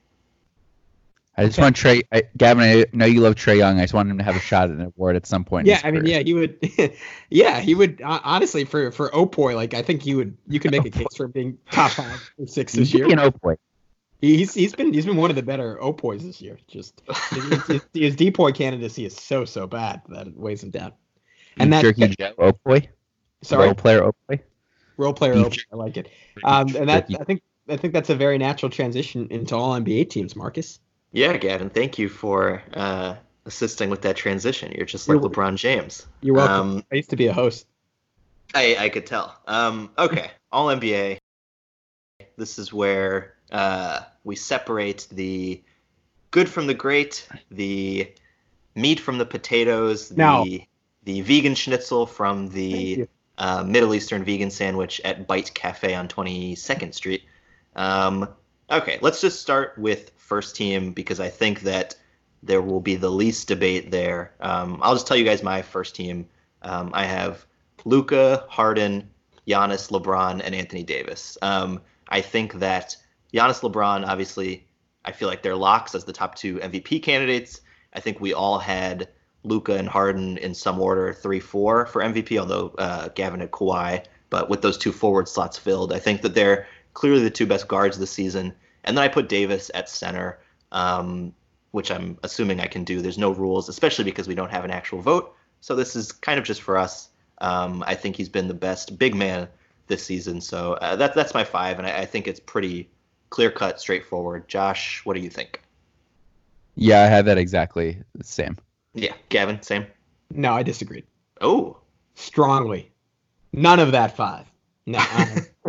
I 1.41 1.47
just 1.47 1.59
okay. 1.59 1.65
want 1.65 1.77
Trae, 1.77 2.03
I, 2.13 2.23
Gavin. 2.37 2.63
I 2.63 2.85
know 2.93 3.07
you 3.07 3.23
love 3.23 3.35
Trae 3.35 3.57
Young. 3.57 3.79
I 3.79 3.85
just 3.85 3.95
want 3.95 4.11
him 4.11 4.19
to 4.19 4.25
have 4.25 4.37
a 4.37 4.41
shot 4.41 4.65
at 4.65 4.77
an 4.77 4.83
award 4.83 5.17
at 5.17 5.25
some 5.25 5.43
point. 5.43 5.67
Yeah, 5.67 5.81
I 5.83 5.91
mean, 5.91 6.05
yeah, 6.05 6.19
he 6.19 6.35
would. 6.35 6.59
yeah, 7.31 7.61
he 7.61 7.75
would. 7.75 8.03
Uh, 8.03 8.21
honestly, 8.23 8.65
for 8.65 8.93
for 8.93 9.09
Opoy, 9.09 9.55
like 9.55 9.73
I 9.73 9.81
think 9.81 10.03
he 10.03 10.15
would. 10.15 10.37
You 10.47 10.61
could 10.61 10.71
make 10.71 10.85
a 10.85 10.91
case 10.91 11.17
for 11.17 11.29
being 11.29 11.57
top 11.71 11.93
five 11.93 12.31
or 12.39 12.47
six 12.47 12.75
this 12.75 12.93
year. 12.93 13.07
An 13.07 13.19
Opoy. 13.19 13.57
He's 14.21 14.53
he's 14.53 14.75
been 14.75 14.93
he's 14.93 15.07
been 15.07 15.17
one 15.17 15.31
of 15.31 15.37
the 15.37 15.43
better 15.43 15.79
Opoys 15.81 16.21
this 16.21 16.43
year. 16.43 16.59
Just 16.69 17.01
his, 17.31 17.67
his, 17.67 17.87
his 17.95 18.17
Depoy 18.17 18.55
candidacy 18.55 19.07
is 19.07 19.17
so 19.17 19.47
so 19.47 19.67
bad 19.67 20.03
that 20.11 20.27
it 20.27 20.37
weighs 20.37 20.63
him 20.63 20.69
down. 20.69 20.93
And 21.57 21.73
that 21.73 21.81
Jerky 21.81 22.09
Joe 22.09 22.35
Opoy. 22.39 22.87
Sorry, 23.41 23.65
role 23.65 23.75
player 23.75 24.03
Opoy. 24.03 24.41
Role 24.99 25.15
player 25.15 25.37
Opoy. 25.37 25.61
I 25.73 25.77
like 25.77 25.97
it. 25.97 26.11
Um, 26.45 26.77
and 26.77 26.91
that 26.91 27.07
I 27.19 27.25
think 27.25 27.41
I 27.67 27.79
think 27.79 27.95
that's 27.95 28.11
a 28.11 28.15
very 28.15 28.37
natural 28.37 28.69
transition 28.69 29.29
into 29.31 29.57
all 29.57 29.73
NBA 29.81 30.11
teams, 30.11 30.37
Marcus. 30.37 30.81
Yeah, 31.13 31.37
Gavin, 31.37 31.71
thank 31.71 31.99
you 31.99 32.09
for 32.09 32.63
uh, 32.75 33.17
assisting 33.45 33.91
with 33.91 34.03
that 34.03 34.17
transition. 34.17 34.73
You're 34.73 34.87
just 34.87 35.09
like 35.09 35.21
you're, 35.21 35.29
LeBron 35.29 35.57
James. 35.57 36.07
You're 36.21 36.37
welcome. 36.37 36.77
Um, 36.77 36.85
I 36.93 36.97
used 36.97 37.11
to 37.11 37.17
be 37.17 37.27
a 37.27 37.33
host. 37.33 37.67
I, 38.55 38.77
I 38.79 38.89
could 38.89 39.07
tell. 39.07 39.37
Um, 39.47 39.91
okay, 39.99 40.31
All 40.53 40.69
NBA. 40.69 41.19
This 42.37 42.59
is 42.59 42.73
where 42.73 43.35
uh, 43.51 44.01
we 44.25 44.37
separate 44.37 45.09
the 45.11 45.63
good 46.31 46.49
from 46.49 46.67
the 46.67 46.75
great, 46.75 47.29
the 47.51 48.13
meat 48.75 49.01
from 49.01 49.19
the 49.19 49.27
potatoes, 49.27 50.11
now, 50.13 50.45
the 50.45 50.65
the 51.05 51.21
vegan 51.23 51.55
schnitzel 51.55 52.07
from 52.07 52.49
the 52.49 53.07
uh, 53.39 53.65
Middle 53.65 53.95
Eastern 53.95 54.23
vegan 54.23 54.51
sandwich 54.51 55.01
at 55.05 55.27
Bite 55.27 55.53
Cafe 55.55 55.95
on 55.95 56.09
22nd 56.09 56.95
Street. 56.95 57.25
Um, 57.75 58.29
okay, 58.71 58.99
let's 59.01 59.21
just 59.21 59.41
start 59.41 59.77
with 59.79 60.13
first 60.17 60.57
team 60.57 60.93
because 60.93 61.21
I 61.21 61.29
think 61.29 61.61
that 61.63 61.95
there 62.43 62.63
will 62.63 62.81
be 62.81 62.97
the 62.97 63.11
least 63.11 63.49
debate 63.49 63.91
there. 63.91 64.33
Um, 64.41 64.79
I'll 64.83 64.95
just 64.95 65.07
tell 65.07 65.17
you 65.17 65.25
guys 65.25 65.43
my 65.43 65.63
first 65.63 65.95
team. 65.95 66.27
Um, 66.63 66.91
I 66.95 67.05
have 67.05 67.45
Luka, 67.85 68.47
Harden, 68.49 69.11
Giannis, 69.47 69.91
LeBron, 69.91 70.41
and 70.45 70.55
Anthony 70.55 70.83
Davis. 70.83 71.37
Um, 71.43 71.81
I 72.09 72.21
think 72.21 72.55
that 72.55 72.97
Giannis, 73.33 73.61
LeBron, 73.61 74.07
obviously, 74.07 74.67
I 75.05 75.13
feel 75.13 75.29
like 75.29 75.43
they're 75.43 75.57
locks 75.57 75.95
as 75.95 76.05
the 76.05 76.13
top 76.13 76.35
two 76.35 76.57
MVP 76.57 77.03
candidates. 77.03 77.61
I 77.95 78.01
think 78.01 78.21
we 78.21 78.33
all 78.33 78.59
had 78.59 79.09
Luka 79.43 79.77
and 79.77 79.89
Harden 79.89 80.39
in 80.39 80.55
some 80.55 80.81
order, 80.81 81.13
three, 81.13 81.41
four 81.41 81.87
for 81.87 82.03
MVP, 82.03 82.39
although 82.39 82.75
uh, 82.79 83.09
Gavin 83.09 83.41
had 83.41 83.51
Kawhi. 83.51 84.05
But 84.29 84.49
with 84.49 84.63
those 84.63 84.79
two 84.79 84.93
forward 84.93 85.29
slots 85.29 85.59
filled, 85.59 85.93
I 85.93 85.99
think 85.99 86.23
that 86.23 86.35
they're 86.35 86.67
clearly 86.95 87.23
the 87.23 87.31
two 87.31 87.47
best 87.47 87.69
guards 87.69 87.99
this 87.99 88.11
season. 88.11 88.53
And 88.85 88.97
then 88.97 89.05
I 89.05 89.09
put 89.09 89.29
Davis 89.29 89.71
at 89.75 89.89
center, 89.89 90.39
um, 90.73 91.33
which 91.73 91.91
I'm 91.91 92.19
assuming 92.23 92.61
I 92.61 92.67
can 92.67 92.85
do. 92.85 93.01
There's 93.01 93.19
no 93.19 93.31
rules, 93.31 93.69
especially 93.69 94.05
because 94.05 94.27
we 94.27 94.35
don't 94.35 94.51
have 94.51 94.65
an 94.65 94.71
actual 94.71 95.01
vote. 95.01 95.35
So 95.61 95.77
this 95.77 95.95
is 95.95 96.13
kind 96.13 96.39
of 96.39 96.45
just 96.45 96.63
for 96.63 96.77
us. 96.77 97.09
Um, 97.39 97.85
I 97.87 97.95
think 97.95 98.17
he's 98.17 98.29
been 98.29 98.49
the 98.49 98.55
best 98.55 98.99
big 98.99 99.15
man 99.15 99.49
this 99.87 100.05
season. 100.05 100.41
So 100.41 100.75
uh, 100.75 100.97
that, 100.97 101.15
that's 101.15 101.35
my 101.35 101.45
five, 101.45 101.79
and 101.79 101.87
I, 101.87 102.01
I 102.01 102.07
think 102.07 102.27
it's 102.27 102.41
pretty 102.41 102.89
clear 103.29 103.51
cut, 103.51 103.81
straightforward. 103.81 104.49
Josh, 104.49 105.03
what 105.05 105.15
do 105.15 105.21
you 105.21 105.31
think? 105.31 105.61
Yeah, 106.77 107.03
I 107.03 107.07
had 107.07 107.27
that 107.27 107.39
exactly 107.39 108.03
the 108.15 108.25
same. 108.25 108.57
Yeah, 108.95 109.13
Gavin, 109.29 109.61
same. 109.63 109.87
No, 110.31 110.53
I 110.53 110.63
disagreed. 110.63 111.05
Oh, 111.41 111.79
strongly. 112.15 112.91
None 113.53 113.81
of 113.81 113.93
that 113.93 114.17
five. 114.17 114.47
No, 114.87 115.05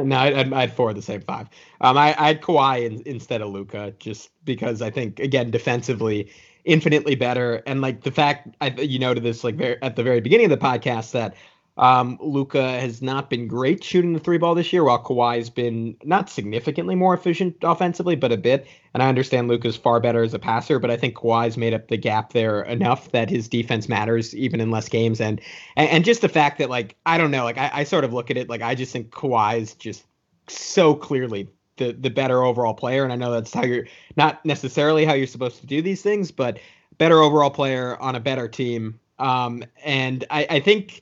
no, 0.03 0.17
I'd, 0.17 0.53
I'd 0.53 0.73
four 0.73 0.93
the 0.93 1.01
same 1.01 1.21
five. 1.21 1.47
Um, 1.81 1.97
I, 1.97 2.15
I 2.17 2.27
had 2.27 2.41
Kawhi 2.41 2.85
in, 2.85 3.01
instead 3.05 3.41
of 3.41 3.49
Luka 3.49 3.93
just 3.99 4.29
because 4.43 4.81
I 4.81 4.89
think 4.89 5.19
again 5.19 5.51
defensively 5.51 6.29
infinitely 6.63 7.15
better, 7.15 7.63
and 7.65 7.81
like 7.81 8.03
the 8.03 8.11
fact 8.11 8.55
I 8.61 8.69
you 8.69 8.99
noted 8.99 9.23
this 9.23 9.43
like 9.43 9.55
very, 9.55 9.81
at 9.81 9.95
the 9.95 10.03
very 10.03 10.21
beginning 10.21 10.51
of 10.51 10.59
the 10.59 10.65
podcast 10.65 11.11
that 11.11 11.35
um, 11.77 12.17
Luka 12.21 12.79
has 12.79 13.01
not 13.01 13.29
been 13.29 13.47
great 13.47 13.83
shooting 13.83 14.13
the 14.13 14.19
three 14.19 14.37
ball 14.37 14.55
this 14.55 14.73
year, 14.73 14.83
while 14.83 15.01
Kawhi's 15.01 15.49
been 15.49 15.95
not 16.03 16.29
significantly 16.29 16.95
more 16.95 17.13
efficient 17.13 17.55
offensively, 17.61 18.15
but 18.15 18.31
a 18.31 18.37
bit. 18.37 18.67
And 18.93 19.01
I 19.01 19.07
understand 19.07 19.47
Luka's 19.47 19.77
far 19.77 19.99
better 19.99 20.21
as 20.21 20.33
a 20.33 20.39
passer, 20.39 20.79
but 20.79 20.91
I 20.91 20.97
think 20.97 21.15
Kawhi's 21.15 21.57
made 21.57 21.73
up 21.73 21.87
the 21.87 21.97
gap 21.97 22.33
there 22.33 22.61
enough 22.63 23.11
that 23.11 23.29
his 23.29 23.47
defense 23.47 23.87
matters 23.87 24.35
even 24.35 24.59
in 24.59 24.69
less 24.69 24.89
games. 24.89 25.21
And 25.21 25.39
and, 25.77 25.89
and 25.89 26.05
just 26.05 26.21
the 26.21 26.29
fact 26.29 26.59
that 26.59 26.69
like 26.69 26.97
I 27.05 27.17
don't 27.17 27.31
know, 27.31 27.45
like 27.45 27.57
I, 27.57 27.71
I 27.73 27.83
sort 27.85 28.03
of 28.03 28.13
look 28.13 28.29
at 28.29 28.37
it 28.37 28.49
like 28.49 28.61
I 28.61 28.75
just 28.75 28.91
think 28.91 29.11
Kawhi's 29.11 29.73
just 29.73 30.03
so 30.47 30.93
clearly 30.93 31.49
the 31.77 31.93
the 31.93 32.09
better 32.09 32.43
overall 32.43 32.73
player. 32.73 33.03
And 33.05 33.13
I 33.13 33.15
know 33.15 33.31
that's 33.31 33.53
how 33.53 33.63
you're 33.63 33.87
not 34.17 34.45
necessarily 34.45 35.05
how 35.05 35.13
you're 35.13 35.25
supposed 35.25 35.61
to 35.61 35.67
do 35.67 35.81
these 35.81 36.01
things, 36.01 36.31
but 36.31 36.59
better 36.97 37.21
overall 37.21 37.49
player 37.49 37.97
on 38.01 38.15
a 38.15 38.19
better 38.19 38.49
team. 38.49 38.99
Um, 39.19 39.63
and 39.83 40.25
I, 40.29 40.47
I 40.49 40.59
think 40.59 41.01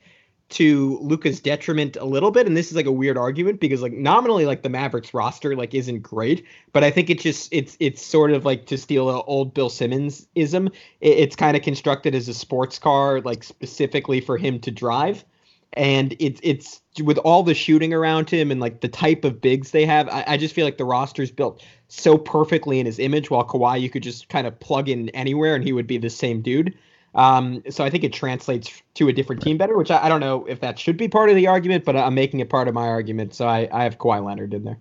to 0.49 0.97
Luka's 1.01 1.39
detriment 1.39 1.95
a 1.95 2.05
little 2.05 2.31
bit, 2.31 2.47
and 2.47 2.57
this 2.57 2.69
is 2.69 2.75
like 2.75 2.87
a 2.87 2.91
weird 2.91 3.17
argument 3.17 3.59
because 3.59 3.81
like 3.81 3.93
nominally 3.93 4.45
like 4.45 4.63
the 4.63 4.69
Mavericks 4.69 5.13
roster 5.13 5.55
like 5.55 5.73
isn't 5.73 6.01
great, 6.01 6.45
but 6.73 6.83
I 6.83 6.89
think 6.89 7.09
it 7.09 7.19
just 7.19 7.53
it's 7.53 7.77
it's 7.79 8.01
sort 8.01 8.31
of 8.31 8.45
like 8.45 8.65
to 8.67 8.77
steal 8.77 9.09
an 9.09 9.21
old 9.27 9.53
Bill 9.53 9.69
Simmons 9.69 10.27
ism. 10.35 10.67
It, 11.01 11.17
it's 11.19 11.35
kind 11.35 11.55
of 11.55 11.63
constructed 11.63 12.15
as 12.15 12.27
a 12.27 12.33
sports 12.33 12.79
car 12.79 13.21
like 13.21 13.43
specifically 13.43 14.21
for 14.21 14.37
him 14.37 14.59
to 14.61 14.71
drive, 14.71 15.23
and 15.73 16.15
it's 16.19 16.39
it's 16.43 16.81
with 17.03 17.19
all 17.19 17.43
the 17.43 17.53
shooting 17.53 17.93
around 17.93 18.29
him 18.29 18.49
and 18.49 18.59
like 18.59 18.81
the 18.81 18.87
type 18.87 19.23
of 19.23 19.39
bigs 19.39 19.69
they 19.71 19.85
have. 19.85 20.09
I, 20.09 20.23
I 20.27 20.37
just 20.37 20.55
feel 20.55 20.65
like 20.65 20.77
the 20.77 20.85
roster's 20.85 21.31
built 21.31 21.63
so 21.89 22.17
perfectly 22.17 22.79
in 22.79 22.87
his 22.87 22.97
image. 22.97 23.29
While 23.29 23.45
Kawhi, 23.45 23.79
you 23.79 23.89
could 23.89 24.03
just 24.03 24.29
kind 24.29 24.47
of 24.47 24.59
plug 24.59 24.89
in 24.89 25.09
anywhere 25.09 25.55
and 25.55 25.63
he 25.63 25.73
would 25.73 25.87
be 25.87 25.99
the 25.99 26.09
same 26.09 26.41
dude. 26.41 26.75
Um, 27.15 27.63
so 27.69 27.83
I 27.83 27.89
think 27.89 28.03
it 28.03 28.13
translates 28.13 28.83
to 28.95 29.07
a 29.07 29.13
different 29.13 29.41
team 29.41 29.57
better, 29.57 29.75
which 29.77 29.89
I, 29.89 30.05
I, 30.05 30.09
don't 30.09 30.19
know 30.19 30.45
if 30.45 30.59
that 30.59 30.77
should 30.77 30.95
be 30.95 31.07
part 31.07 31.29
of 31.29 31.35
the 31.35 31.47
argument, 31.47 31.83
but 31.83 31.95
I'm 31.95 32.13
making 32.13 32.39
it 32.39 32.49
part 32.49 32.67
of 32.67 32.73
my 32.75 32.87
argument. 32.87 33.33
So 33.33 33.47
I, 33.47 33.67
I 33.71 33.83
have 33.83 33.97
Kawhi 33.97 34.23
Leonard 34.23 34.53
in 34.53 34.63
there. 34.63 34.77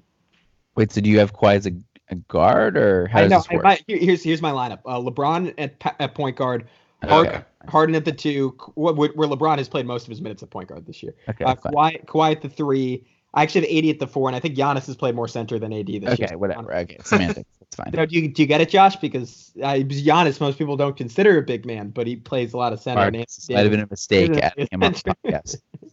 Wait, 0.75 0.92
so 0.92 1.00
do 1.00 1.08
you 1.08 1.18
have 1.18 1.32
Kawhi 1.32 1.56
as 1.56 1.66
a, 1.66 1.73
a 2.11 2.16
guard 2.16 2.76
or 2.76 3.06
how 3.08 3.23
does 3.23 3.30
know, 3.30 3.38
this 3.38 3.49
work? 3.50 3.64
I, 3.64 3.80
here's 3.87 4.23
here's 4.23 4.42
my 4.42 4.52
lineup: 4.52 4.80
uh, 4.85 4.99
LeBron 4.99 5.54
at, 5.58 5.97
at 5.99 6.14
point 6.14 6.37
guard, 6.37 6.68
okay. 7.02 7.42
Harden 7.66 7.97
at 7.97 8.04
the 8.04 8.12
two, 8.12 8.50
where 8.75 8.92
LeBron 8.92 9.58
has 9.58 9.68
played 9.68 9.87
most 9.87 10.04
of 10.04 10.11
his 10.11 10.20
minutes 10.20 10.42
at 10.42 10.50
point 10.50 10.68
guard 10.68 10.87
this 10.87 11.02
year. 11.02 11.14
Okay, 11.28 11.44
uh, 11.44 11.54
Kawhi, 11.54 12.04
Kawhi 12.04 12.32
at 12.32 12.42
the 12.42 12.49
three. 12.49 13.04
I 13.35 13.42
actually 13.42 13.66
have 13.73 13.85
AD 13.85 13.90
at 13.90 13.99
the 13.99 14.06
four, 14.06 14.28
and 14.28 14.37
I 14.37 14.40
think 14.40 14.56
Giannis 14.56 14.87
has 14.87 14.97
played 14.97 15.14
more 15.14 15.28
center 15.28 15.58
than 15.58 15.73
AD 15.73 15.87
this 15.87 15.97
okay, 15.97 16.16
year. 16.18 16.26
Okay, 16.26 16.37
whatever. 16.37 16.75
Okay, 16.75 16.99
semantics. 17.04 17.49
That's 17.61 17.76
fine. 17.76 17.88
You 17.92 17.97
know, 17.99 18.06
do 18.06 18.16
you 18.18 18.28
do 18.28 18.42
you 18.42 18.49
get 18.49 18.61
it, 18.61 18.70
Josh? 18.70 18.97
Because 18.97 19.52
uh, 19.62 19.75
Giannis, 19.75 20.40
most 20.40 20.58
people 20.58 20.76
don't 20.76 20.97
consider 20.97 21.38
a 21.38 21.42
big 21.42 21.66
man, 21.66 21.90
but 21.90 22.06
he 22.06 22.16
plays 22.16 22.54
a 22.54 22.56
lot 22.56 22.73
of 22.73 22.80
center. 22.80 23.11
Marcus, 23.11 23.49
might 23.50 23.58
have 23.61 23.70
been 23.70 23.80
a 23.80 23.87
mistake 23.90 24.37
adding 24.38 24.68
him 24.70 24.82
on 24.82 24.92
the 24.92 25.16
podcast. 25.25 25.56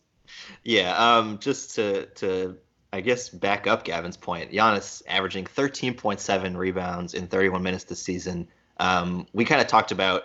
Yeah, 0.64 0.96
um, 0.98 1.38
just 1.40 1.76
to 1.76 2.08
to 2.08 2.58
I 2.92 3.02
guess 3.02 3.30
back 3.30 3.68
up 3.68 3.84
Gavin's 3.84 4.18
point, 4.18 4.52
Giannis 4.52 5.04
averaging 5.08 5.46
13.7 5.46 6.56
rebounds 6.56 7.14
in 7.14 7.28
31 7.28 7.62
minutes 7.62 7.84
this 7.84 8.02
season. 8.02 8.48
Um, 8.78 9.28
we 9.34 9.46
kind 9.46 9.62
of 9.62 9.68
talked 9.68 9.92
about 9.92 10.24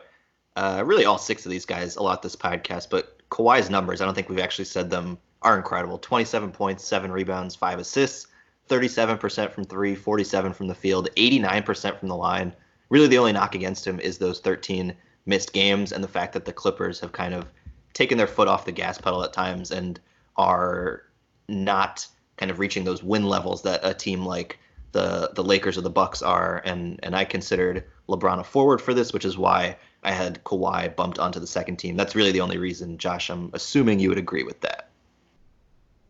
uh, 0.57 0.83
really 0.87 1.05
all 1.05 1.19
six 1.19 1.45
of 1.45 1.51
these 1.51 1.67
guys 1.67 1.97
a 1.97 2.03
lot 2.03 2.23
this 2.23 2.37
podcast, 2.37 2.89
but 2.91 3.29
Kawhi's 3.29 3.71
numbers, 3.71 4.01
I 4.01 4.07
don't 4.07 4.15
think 4.15 4.29
we've 4.29 4.39
actually 4.39 4.65
said 4.65 4.89
them 4.89 5.19
are 5.43 5.57
incredible. 5.57 5.99
27 5.99 6.53
points, 6.53 6.85
seven 6.85 7.11
rebounds, 7.11 7.55
five 7.55 7.79
assists, 7.79 8.27
37% 8.69 9.51
from 9.51 9.65
three, 9.65 9.95
47 9.95 10.53
from 10.53 10.69
the 10.69 10.75
field, 10.75 11.09
89% 11.17 11.99
from 11.99 12.09
the 12.09 12.17
line. 12.17 12.55
Really, 12.89 13.09
the 13.09 13.19
only 13.19 13.33
knock 13.33 13.55
against 13.55 13.87
him 13.87 13.99
is 14.01 14.19
those 14.19 14.41
13 14.41 14.95
missed 15.27 15.53
games 15.53 15.93
and 15.93 16.03
the 16.03 16.09
fact 16.09 16.33
that 16.33 16.45
the 16.45 16.53
Clippers 16.53 17.01
have 17.01 17.13
kind 17.13 17.35
of 17.35 17.47
taken 17.95 18.19
their 18.19 18.27
foot 18.27 18.49
off 18.49 18.65
the 18.65 18.73
gas 18.73 18.99
pedal 18.99 19.23
at 19.25 19.33
times 19.33 19.71
and 19.71 20.01
are 20.37 21.03
not 21.49 22.07
kind 22.37 22.51
of 22.51 22.59
reaching 22.59 22.85
those 22.85 23.03
win 23.03 23.25
levels 23.25 23.63
that 23.63 23.81
a 23.83 23.93
team 23.93 24.25
like 24.25 24.59
the 24.93 25.31
the 25.35 25.45
Lakers 25.45 25.77
or 25.77 25.83
the 25.83 25.91
Bucks 25.91 26.23
are. 26.23 26.63
And 26.65 26.99
and 27.03 27.15
I 27.15 27.25
considered 27.25 27.85
LeBron 28.09 28.41
a 28.41 28.45
forward 28.45 28.81
for 28.81 28.95
this, 28.95 29.13
which 29.13 29.25
is 29.25 29.37
why 29.37 29.77
I 30.03 30.13
had 30.13 30.43
Kawhi 30.45 30.95
bumped 30.97 31.19
onto 31.19 31.41
the 31.41 31.47
second 31.47 31.77
team. 31.77 31.97
That's 31.97 32.15
really 32.15 32.33
the 32.33 32.41
only 32.41 32.59
reason, 32.59 32.99
Josh. 32.99 33.31
I'm 33.31 33.51
assuming 33.53 34.01
you 34.01 34.09
would 34.09 34.19
agree 34.19 34.43
with 34.43 34.61
that. 34.63 34.90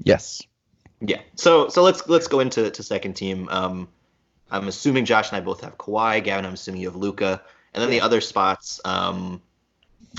Yes. 0.02 0.42
Yeah. 1.00 1.20
So 1.36 1.68
so 1.68 1.82
let's 1.82 2.06
let's 2.08 2.26
go 2.26 2.40
into 2.40 2.70
to 2.70 2.82
second 2.82 3.14
team. 3.14 3.48
Um, 3.50 3.88
I'm 4.50 4.68
assuming 4.68 5.04
Josh 5.04 5.30
and 5.30 5.36
I 5.36 5.40
both 5.40 5.60
have 5.60 5.78
Kawhi. 5.78 6.22
Gavin, 6.22 6.44
I'm 6.44 6.54
assuming 6.54 6.80
you 6.80 6.88
have 6.88 6.96
Luka, 6.96 7.42
And 7.72 7.82
then 7.82 7.90
the 7.90 8.00
other 8.00 8.20
spots, 8.20 8.80
um, 8.84 9.40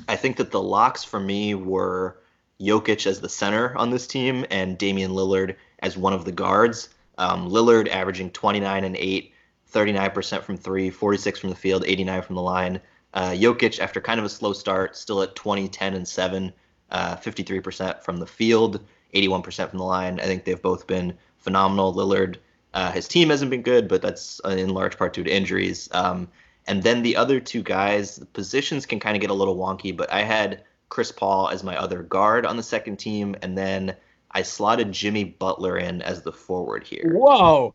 I 0.08 0.16
think 0.16 0.38
that 0.38 0.52
the 0.52 0.62
locks 0.62 1.04
for 1.04 1.20
me 1.20 1.54
were 1.54 2.18
Jokic 2.60 3.06
as 3.06 3.20
the 3.20 3.30
center 3.30 3.76
on 3.78 3.90
this 3.90 4.08
team 4.08 4.46
and 4.50 4.78
Damian 4.78 5.12
Lillard 5.12 5.56
as 5.80 5.98
one 5.98 6.14
of 6.14 6.24
the 6.24 6.32
guards. 6.32 6.90
Um, 7.18 7.50
Lillard 7.50 7.90
averaging 7.90 8.32
29 8.32 8.84
and 8.84 8.96
8, 8.96 9.34
39% 9.72 10.44
from 10.44 10.58
three, 10.58 10.90
46 10.90 11.40
from 11.40 11.50
the 11.50 11.56
field, 11.56 11.84
89 11.86 12.22
from 12.22 12.36
the 12.36 12.42
line. 12.42 12.80
Uh, 13.14 13.32
Jokic, 13.32 13.80
after 13.80 14.00
kind 14.00 14.20
of 14.20 14.26
a 14.26 14.30
slow 14.30 14.54
start, 14.54 14.96
still 14.96 15.22
at 15.22 15.36
20, 15.36 15.68
10, 15.68 15.94
and 15.94 16.08
7, 16.08 16.54
uh, 16.90 17.16
53% 17.18 18.02
from 18.02 18.18
the 18.18 18.26
field. 18.26 18.82
81% 19.14 19.70
from 19.70 19.80
the 19.80 19.86
line. 19.86 20.20
I 20.20 20.24
think 20.24 20.46
they've 20.46 20.62
both 20.62 20.88
been 20.88 21.18
phenomenal. 21.38 21.94
Lillard, 21.94 22.38
uh, 22.74 22.92
his 22.92 23.08
team 23.08 23.30
hasn't 23.30 23.52
been 23.52 23.62
good, 23.62 23.88
but 23.88 24.02
that's 24.02 24.40
in 24.46 24.70
large 24.70 24.98
part 24.98 25.14
due 25.14 25.24
to 25.24 25.32
injuries. 25.32 25.90
Um, 25.92 26.28
and 26.68 26.84
then 26.84 27.02
the 27.02 27.16
other 27.16 27.40
two 27.40 27.64
guys, 27.64 28.18
the 28.18 28.26
positions 28.26 28.86
can 28.86 29.00
kind 29.00 29.16
of 29.16 29.22
get 29.22 29.30
a 29.30 29.34
little 29.34 29.58
wonky, 29.58 29.96
but 29.96 30.12
I 30.12 30.22
had 30.22 30.64
Chris 30.90 31.12
Paul 31.12 31.50
as 31.50 31.64
my 31.64 31.76
other 31.76 32.04
guard 32.04 32.46
on 32.46 32.58
the 32.58 32.64
second 32.64 32.98
team, 32.98 33.36
and 33.42 33.58
then 33.58 33.96
I 34.32 34.44
slotted 34.44 34.92
Jimmy 34.92 35.24
Butler 35.24 35.78
in 35.78 36.02
as 36.02 36.22
the 36.22 36.32
forward 36.32 36.86
here. 36.86 37.12
Whoa. 37.14 37.74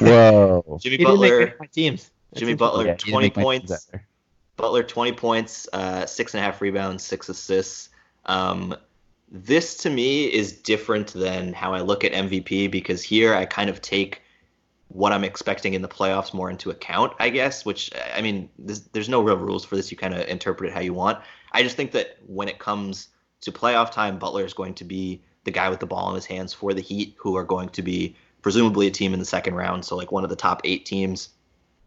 Whoa. 0.00 0.78
Jimmy 0.80 1.04
Butler. 1.04 1.54
my 1.60 1.66
teams. 1.66 2.10
Jimmy 2.34 2.54
Butler, 2.54 2.86
yeah, 2.86 2.96
20 2.96 3.30
points. 3.30 3.90
Butler, 4.56 4.82
20 4.82 5.12
points, 5.12 5.68
uh, 5.72 6.06
six 6.06 6.34
and 6.34 6.42
a 6.42 6.44
half 6.44 6.60
rebounds, 6.60 7.04
six 7.04 7.28
assists. 7.28 7.90
Um, 8.24 8.74
this 9.30 9.76
to 9.78 9.90
me 9.90 10.24
is 10.24 10.52
different 10.52 11.12
than 11.12 11.52
how 11.52 11.74
I 11.74 11.80
look 11.80 12.04
at 12.04 12.12
MVP 12.12 12.70
because 12.70 13.02
here 13.02 13.34
I 13.34 13.44
kind 13.44 13.68
of 13.68 13.80
take 13.80 14.22
what 14.88 15.12
I'm 15.12 15.24
expecting 15.24 15.74
in 15.74 15.82
the 15.82 15.88
playoffs 15.88 16.32
more 16.32 16.48
into 16.48 16.70
account, 16.70 17.12
I 17.18 17.28
guess, 17.30 17.64
which 17.64 17.90
I 18.14 18.22
mean, 18.22 18.48
there's 18.58 19.08
no 19.08 19.20
real 19.20 19.36
rules 19.36 19.64
for 19.64 19.76
this. 19.76 19.90
You 19.90 19.96
kind 19.96 20.14
of 20.14 20.26
interpret 20.28 20.70
it 20.70 20.74
how 20.74 20.80
you 20.80 20.94
want. 20.94 21.18
I 21.52 21.62
just 21.62 21.76
think 21.76 21.90
that 21.92 22.18
when 22.26 22.48
it 22.48 22.58
comes 22.58 23.08
to 23.40 23.52
playoff 23.52 23.90
time, 23.90 24.18
Butler 24.18 24.44
is 24.44 24.54
going 24.54 24.74
to 24.74 24.84
be 24.84 25.22
the 25.44 25.50
guy 25.50 25.68
with 25.68 25.80
the 25.80 25.86
ball 25.86 26.08
in 26.10 26.14
his 26.14 26.24
hands 26.24 26.52
for 26.52 26.72
the 26.72 26.80
Heat, 26.80 27.14
who 27.18 27.36
are 27.36 27.44
going 27.44 27.68
to 27.70 27.82
be 27.82 28.14
presumably 28.42 28.86
a 28.86 28.90
team 28.90 29.12
in 29.12 29.18
the 29.18 29.24
second 29.24 29.54
round. 29.54 29.84
So, 29.84 29.96
like 29.96 30.12
one 30.12 30.24
of 30.24 30.30
the 30.30 30.36
top 30.36 30.60
eight 30.64 30.86
teams, 30.86 31.30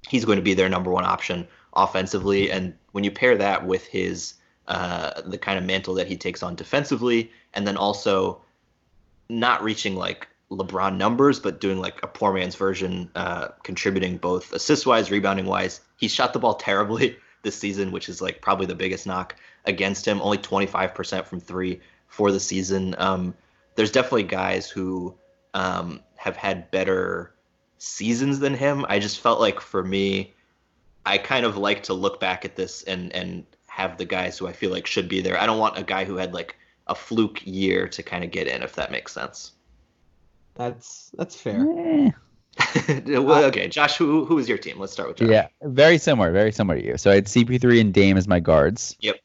he's 0.08 0.25
going 0.25 0.38
to 0.38 0.43
be 0.43 0.53
their 0.53 0.69
number 0.69 0.91
one 0.91 1.05
option 1.05 1.48
offensively. 1.74 2.51
And 2.51 2.74
when 2.91 3.03
you 3.03 3.12
pair 3.12 3.38
that 3.38 3.65
with 3.65 3.86
his 3.86 4.34
uh, 4.70 5.22
the 5.26 5.38
kind 5.38 5.58
of 5.58 5.66
mantle 5.66 5.96
that 5.96 6.08
he 6.08 6.16
takes 6.16 6.44
on 6.44 6.56
defensively, 6.56 7.32
and 7.54 7.68
then 7.68 7.76
also 7.76 8.42
not 9.28 9.64
reaching 9.64 9.96
like 9.96 10.28
LeBron 10.52 10.98
numbers, 10.98 11.40
but 11.40 11.60
doing 11.60 11.80
like 11.80 12.02
a 12.04 12.08
poor 12.08 12.34
man's 12.34 12.56
version, 12.56 13.10
uh, 13.16 13.50
contributing 13.64 14.18
both 14.18 14.54
assist 14.54 14.86
wise, 14.86 15.12
rebounding 15.12 15.46
wise. 15.46 15.82
He 15.98 16.08
shot 16.08 16.34
the 16.34 16.40
ball 16.40 16.56
terribly 16.56 17.18
this 17.42 17.56
season, 17.56 17.92
which 17.92 18.10
is 18.10 18.22
like 18.22 18.42
probably 18.42 18.66
the 18.66 18.76
biggest 18.76 19.06
knock 19.06 19.36
against 19.66 20.08
him. 20.08 20.22
Only 20.22 20.38
25% 20.38 21.26
from 21.26 21.40
three 21.40 21.82
for 22.08 22.32
the 22.32 22.40
season. 22.40 22.96
Um, 22.98 23.34
there's 23.76 23.92
definitely 23.92 24.24
guys 24.24 24.70
who 24.70 25.16
um, 25.54 26.02
have 26.16 26.36
had 26.36 26.70
better 26.72 27.34
seasons 27.78 28.40
than 28.40 28.54
him. 28.54 28.86
I 28.90 29.00
just 29.00 29.20
felt 29.20 29.40
like 29.40 29.60
for 29.60 29.84
me, 29.84 30.34
I 31.06 31.18
kind 31.18 31.46
of 31.46 31.58
like 31.58 31.84
to 31.84 31.94
look 31.94 32.20
back 32.20 32.46
at 32.46 32.56
this 32.56 32.84
and 32.84 33.12
and 33.14 33.46
have 33.79 33.98
the 33.98 34.05
guys 34.05 34.38
who 34.38 34.48
I 34.48 34.51
feel 34.51 34.71
like 34.71 34.86
should 34.86 35.07
be 35.07 35.21
there. 35.21 35.39
I 35.39 35.45
don't 35.45 35.57
want 35.57 35.77
a 35.77 35.83
guy 35.83 36.05
who 36.05 36.17
had 36.17 36.33
like 36.33 36.57
a 36.88 36.95
fluke 36.95 37.45
year 37.45 37.88
to 37.88 38.03
kind 38.03 38.24
of 38.24 38.31
get 38.31 38.48
in, 38.48 38.62
if 38.62 38.75
that 38.75 38.91
makes 38.91 39.13
sense. 39.13 39.53
That's 40.55 41.12
that's 41.17 41.39
fair. 41.39 41.65
Eh. 41.77 42.12
well, 43.19 43.45
okay, 43.45 43.69
Josh, 43.69 43.95
who 43.95 44.25
who 44.25 44.38
is 44.38 44.50
your 44.50 44.57
team? 44.57 44.79
Let's 44.79 44.91
start 44.91 45.07
with 45.07 45.17
Josh. 45.17 45.29
Yeah, 45.29 45.48
very 45.62 45.98
similar, 45.98 46.31
very 46.31 46.51
similar 46.51 46.79
to 46.79 46.86
you. 46.86 46.98
So 46.98 47.12
I 47.12 47.15
had 47.15 47.25
CP3 47.25 47.79
and 47.79 47.93
Dame 47.93 48.17
as 48.17 48.27
my 48.27 48.39
guards. 48.39 48.98
Yep. 49.00 49.15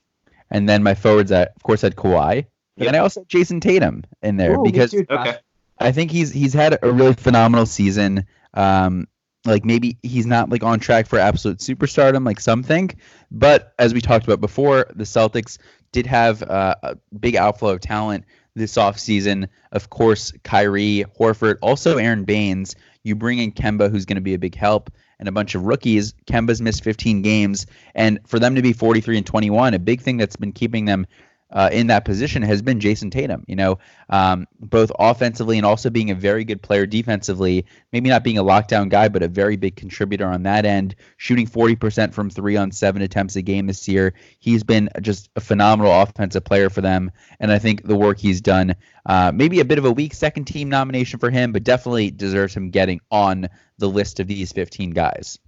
And 0.50 0.68
then 0.68 0.82
my 0.84 0.94
forwards, 0.94 1.32
I, 1.32 1.42
of 1.42 1.62
course, 1.64 1.80
had 1.80 1.96
Kawhi. 1.96 2.46
Yep. 2.76 2.86
And 2.86 2.96
I 2.96 3.00
also 3.00 3.20
had 3.20 3.28
Jayson 3.28 3.60
Tatum 3.60 4.04
in 4.22 4.36
there 4.36 4.54
Ooh, 4.54 4.62
because 4.62 4.92
too, 4.92 5.06
okay. 5.10 5.36
I 5.80 5.90
think 5.90 6.12
he's 6.12 6.30
he's 6.30 6.52
had 6.52 6.78
a 6.80 6.92
really 6.92 7.14
phenomenal 7.14 7.66
season. 7.66 8.26
Um, 8.52 9.08
like 9.46 9.64
maybe 9.64 9.98
he's 10.02 10.26
not 10.26 10.48
like 10.48 10.62
on 10.62 10.80
track 10.80 11.06
for 11.06 11.18
absolute 11.18 11.58
superstardom 11.58 12.24
like 12.24 12.40
some 12.40 12.62
think. 12.62 12.96
But 13.30 13.74
as 13.78 13.92
we 13.92 14.00
talked 14.00 14.24
about 14.24 14.40
before 14.40 14.86
the 14.94 15.04
celtics 15.04 15.58
did 15.92 16.06
have 16.06 16.42
uh, 16.42 16.74
a 16.82 16.96
big 17.18 17.36
outflow 17.36 17.70
of 17.70 17.80
talent 17.80 18.24
this 18.54 18.74
offseason. 18.74 19.48
Of 19.72 19.90
course 19.90 20.32
kyrie 20.44 21.04
horford 21.18 21.56
also 21.60 21.98
aron 21.98 22.24
baynes. 22.24 22.74
You 23.02 23.14
bring 23.14 23.38
in 23.38 23.52
kemba 23.52 23.90
who's 23.90 24.04
going 24.04 24.16
to 24.16 24.22
be 24.22 24.34
a 24.34 24.38
big 24.38 24.54
help 24.54 24.90
and 25.18 25.28
a 25.28 25.32
bunch 25.32 25.54
of 25.54 25.64
rookies. 25.64 26.14
Kemba's 26.26 26.62
missed 26.62 26.82
15 26.82 27.22
games 27.22 27.66
and 27.94 28.18
for 28.26 28.38
them 28.38 28.54
to 28.54 28.62
be 28.62 28.72
43 28.72 29.18
and 29.18 29.26
21 29.26 29.74
a 29.74 29.78
big 29.78 30.00
thing 30.00 30.16
that's 30.16 30.36
been 30.36 30.52
keeping 30.52 30.84
them 30.84 31.06
uh, 31.54 31.70
in 31.72 31.86
that 31.86 32.04
position 32.04 32.42
has 32.42 32.60
been 32.60 32.80
Jayson 32.80 33.10
Tatum. 33.10 33.44
You 33.46 33.56
know, 33.56 33.78
um, 34.10 34.46
both 34.60 34.90
offensively 34.98 35.56
and 35.56 35.64
also 35.64 35.88
being 35.88 36.10
a 36.10 36.14
very 36.14 36.44
good 36.44 36.60
player 36.60 36.84
defensively. 36.84 37.64
Maybe 37.92 38.10
not 38.10 38.24
being 38.24 38.38
a 38.38 38.44
lockdown 38.44 38.88
guy, 38.90 39.08
but 39.08 39.22
a 39.22 39.28
very 39.28 39.56
big 39.56 39.76
contributor 39.76 40.26
on 40.26 40.42
that 40.42 40.66
end. 40.66 40.96
Shooting 41.16 41.46
40% 41.46 42.12
from 42.12 42.28
three 42.28 42.56
on 42.56 42.72
seven 42.72 43.02
attempts 43.02 43.36
a 43.36 43.42
game 43.42 43.66
this 43.66 43.88
year. 43.88 44.14
He's 44.40 44.64
been 44.64 44.90
just 45.00 45.30
a 45.36 45.40
phenomenal 45.40 45.92
offensive 45.92 46.44
player 46.44 46.68
for 46.68 46.80
them, 46.80 47.10
and 47.38 47.52
I 47.52 47.58
think 47.58 47.86
the 47.86 47.96
work 47.96 48.18
he's 48.18 48.40
done. 48.40 48.74
Uh, 49.06 49.30
maybe 49.32 49.60
a 49.60 49.64
bit 49.64 49.78
of 49.78 49.84
a 49.84 49.92
weak 49.92 50.14
second 50.14 50.46
team 50.46 50.68
nomination 50.68 51.20
for 51.20 51.30
him, 51.30 51.52
but 51.52 51.62
definitely 51.62 52.10
deserves 52.10 52.54
him 52.54 52.70
getting 52.70 53.00
on 53.10 53.48
the 53.78 53.88
list 53.88 54.18
of 54.18 54.26
these 54.26 54.50
15 54.52 54.90
guys. 54.90 55.38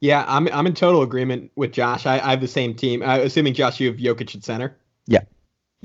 Yeah, 0.00 0.24
I'm 0.28 0.46
I'm 0.48 0.66
in 0.66 0.74
total 0.74 1.02
agreement 1.02 1.52
with 1.56 1.72
Josh. 1.72 2.04
I, 2.04 2.18
I 2.18 2.30
have 2.30 2.40
the 2.42 2.48
same 2.48 2.74
team. 2.74 3.02
Uh, 3.02 3.18
assuming 3.18 3.54
Josh, 3.54 3.80
you 3.80 3.88
have 3.88 3.96
Jokic 3.96 4.36
at 4.36 4.44
center. 4.44 4.76
Yeah. 5.06 5.22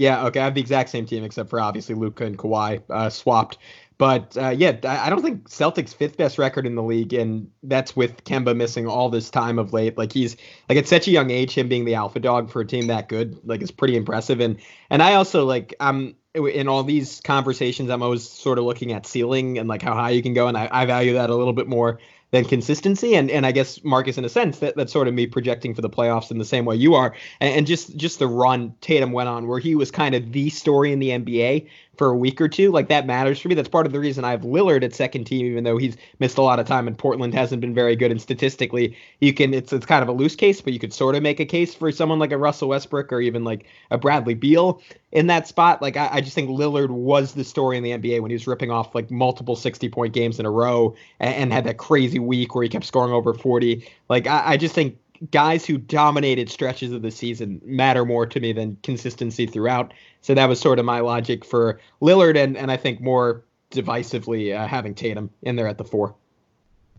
Yeah, 0.02 0.26
okay. 0.26 0.40
I 0.40 0.46
have 0.46 0.56
the 0.56 0.62
exact 0.62 0.90
same 0.90 1.06
team 1.06 1.24
except 1.24 1.52
for 1.52 1.62
obviously 1.62 1.94
Luka 1.94 2.26
and 2.26 2.36
Kawhi 2.36 2.82
uh, 2.90 3.12
swapped. 3.12 3.60
But 4.00 4.36
uh, 4.36 4.50
yeah, 4.50 4.76
I 4.84 5.12
don't 5.12 5.22
think 5.22 5.48
Celtics 5.48 5.94
fifth 5.94 6.18
best 6.18 6.40
record 6.40 6.66
in 6.66 6.74
the 6.74 6.82
league, 6.82 7.14
and 7.14 7.52
that's 7.62 7.96
with 7.96 8.24
Kemba 8.24 8.58
missing 8.58 8.88
all 8.88 9.10
this 9.10 9.30
time 9.30 9.60
of 9.60 9.74
late. 9.74 10.00
Like 10.00 10.12
he's 10.12 10.38
like 10.68 10.80
at 10.80 10.88
such 10.88 11.08
a 11.08 11.12
young 11.12 11.30
age, 11.30 11.54
him 11.54 11.70
being 11.70 11.86
the 11.86 11.94
alpha 11.94 12.20
dog 12.20 12.50
for 12.50 12.62
a 12.62 12.66
team 12.66 12.88
that 12.88 13.10
good, 13.10 13.38
like 13.48 13.62
is 13.62 13.70
pretty 13.70 13.96
impressive. 13.96 14.40
And 14.40 14.58
and 14.90 15.04
I 15.04 15.14
also 15.14 15.46
like 15.46 15.76
I'm 15.80 16.16
in 16.34 16.68
all 16.68 16.82
these 16.82 17.22
conversations, 17.24 17.92
I'm 17.92 18.02
always 18.02 18.28
sort 18.28 18.58
of 18.58 18.64
looking 18.64 18.94
at 18.94 19.06
ceiling 19.06 19.60
and 19.60 19.70
like 19.70 19.84
how 19.84 19.94
high 19.94 20.10
you 20.10 20.24
can 20.24 20.34
go, 20.34 20.48
and 20.48 20.58
I, 20.58 20.68
I 20.72 20.88
value 20.88 21.14
that 21.14 21.30
a 21.30 21.36
little 21.36 21.54
bit 21.54 21.68
more 21.68 22.00
than 22.32 22.46
consistency. 22.46 23.16
And 23.16 23.30
and 23.30 23.46
I 23.46 23.52
guess 23.52 23.84
Marcus, 23.84 24.18
in 24.18 24.26
a 24.26 24.30
sense, 24.30 24.60
that 24.60 24.76
that's 24.76 24.92
sort 24.92 25.08
of 25.08 25.14
me 25.14 25.28
projecting 25.28 25.76
for 25.76 25.82
the 25.82 25.90
playoffs 25.90 26.32
in 26.32 26.38
the 26.38 26.46
same 26.46 26.66
way 26.66 26.76
you 26.76 26.96
are. 26.96 27.14
And, 27.40 27.54
and 27.56 27.68
just 27.68 27.96
just 27.96 28.20
the 28.20 28.28
run 28.28 28.74
Tatum 28.82 29.12
went 29.12 29.30
on, 29.30 29.48
where 29.48 29.60
he 29.60 29.76
was 29.76 29.92
kind 29.92 30.16
of 30.16 30.32
the 30.32 30.50
story 30.50 30.92
in 30.92 31.00
the 31.00 31.10
NBA 31.10 31.70
for 32.02 32.10
a 32.10 32.18
week 32.18 32.42
or 32.42 32.48
two, 32.48 32.72
like 32.72 32.88
that 32.88 33.06
matters 33.06 33.40
for 33.40 33.48
me. 33.48 33.54
That's 33.54 33.70
part 33.70 33.86
of 33.86 33.92
the 33.92 34.00
reason 34.00 34.26
I 34.26 34.32
have 34.32 34.42
Lillard 34.42 34.82
at 34.82 34.96
second 34.96 35.26
team, 35.26 35.46
even 35.46 35.64
though 35.64 35.78
he's 35.78 35.98
missed 36.18 36.40
a 36.40 36.42
lot 36.42 36.58
of 36.58 36.66
time 36.66 36.88
and 36.88 36.98
Portland 36.98 37.36
hasn't 37.36 37.62
been 37.62 37.76
very 37.76 37.96
good. 37.96 38.10
And 38.10 38.20
statistically, 38.20 38.98
you 39.20 39.36
can 39.36 39.54
it's 39.54 39.72
it's 39.72 39.86
kind 39.86 40.02
of 40.02 40.10
a 40.10 40.12
loose 40.12 40.36
case, 40.36 40.62
but 40.62 40.74
you 40.74 40.80
could 40.80 40.96
sort 40.96 41.14
of 41.14 41.22
make 41.22 41.40
a 41.40 41.46
case 41.46 41.76
for 41.76 41.92
someone 41.92 42.18
like 42.18 42.32
a 42.32 42.40
Russell 42.40 42.70
Westbrook 42.70 43.14
or 43.14 43.22
even 43.22 43.44
like 43.44 43.68
a 43.92 44.00
Bradley 44.00 44.34
Beal 44.34 44.82
in 45.12 45.28
that 45.28 45.48
spot. 45.48 45.80
Like 45.80 45.96
I, 45.96 46.10
I 46.14 46.22
just 46.22 46.34
think 46.34 46.50
Lillard 46.50 46.90
was 46.90 47.36
the 47.36 47.44
story 47.44 47.78
in 47.78 47.84
the 47.84 47.92
NBA 47.92 48.20
when 48.20 48.32
he 48.32 48.36
was 48.36 48.48
ripping 48.48 48.72
off 48.72 48.96
like 48.96 49.12
multiple 49.12 49.56
60 49.56 49.88
point 49.90 50.12
games 50.12 50.40
in 50.40 50.48
a 50.48 50.52
row 50.52 50.96
and, 51.20 51.36
and 51.36 51.54
had 51.54 51.66
that 51.66 51.78
crazy 51.78 52.18
week 52.18 52.56
where 52.56 52.64
he 52.64 52.70
kept 52.70 52.86
scoring 52.86 53.14
over 53.14 53.36
40. 53.36 53.88
Like 54.10 54.26
I, 54.26 54.54
I 54.54 54.58
just 54.58 54.74
think 54.74 54.98
guys 55.30 55.66
who 55.66 55.78
dominated 55.78 56.50
stretches 56.50 56.92
of 56.92 57.02
the 57.02 57.12
season 57.12 57.62
matter 57.64 58.06
more 58.06 58.26
to 58.26 58.40
me 58.40 58.54
than 58.54 58.78
consistency 58.82 59.46
throughout. 59.46 59.94
So 60.22 60.34
that 60.34 60.50
was 60.50 60.60
sort 60.60 60.80
of 60.80 60.86
my 60.86 61.02
logic 61.02 61.46
for 61.46 61.80
Lillard, 62.02 62.36
and 62.36 62.58
and 62.58 62.72
I 62.72 62.78
think 62.78 63.02
more 63.02 63.44
divisively 63.72 64.58
uh, 64.58 64.68
having 64.68 64.96
Tatum 64.96 65.30
in 65.44 65.56
there 65.56 65.68
at 65.68 65.78
the 65.78 65.86
four. 65.86 66.16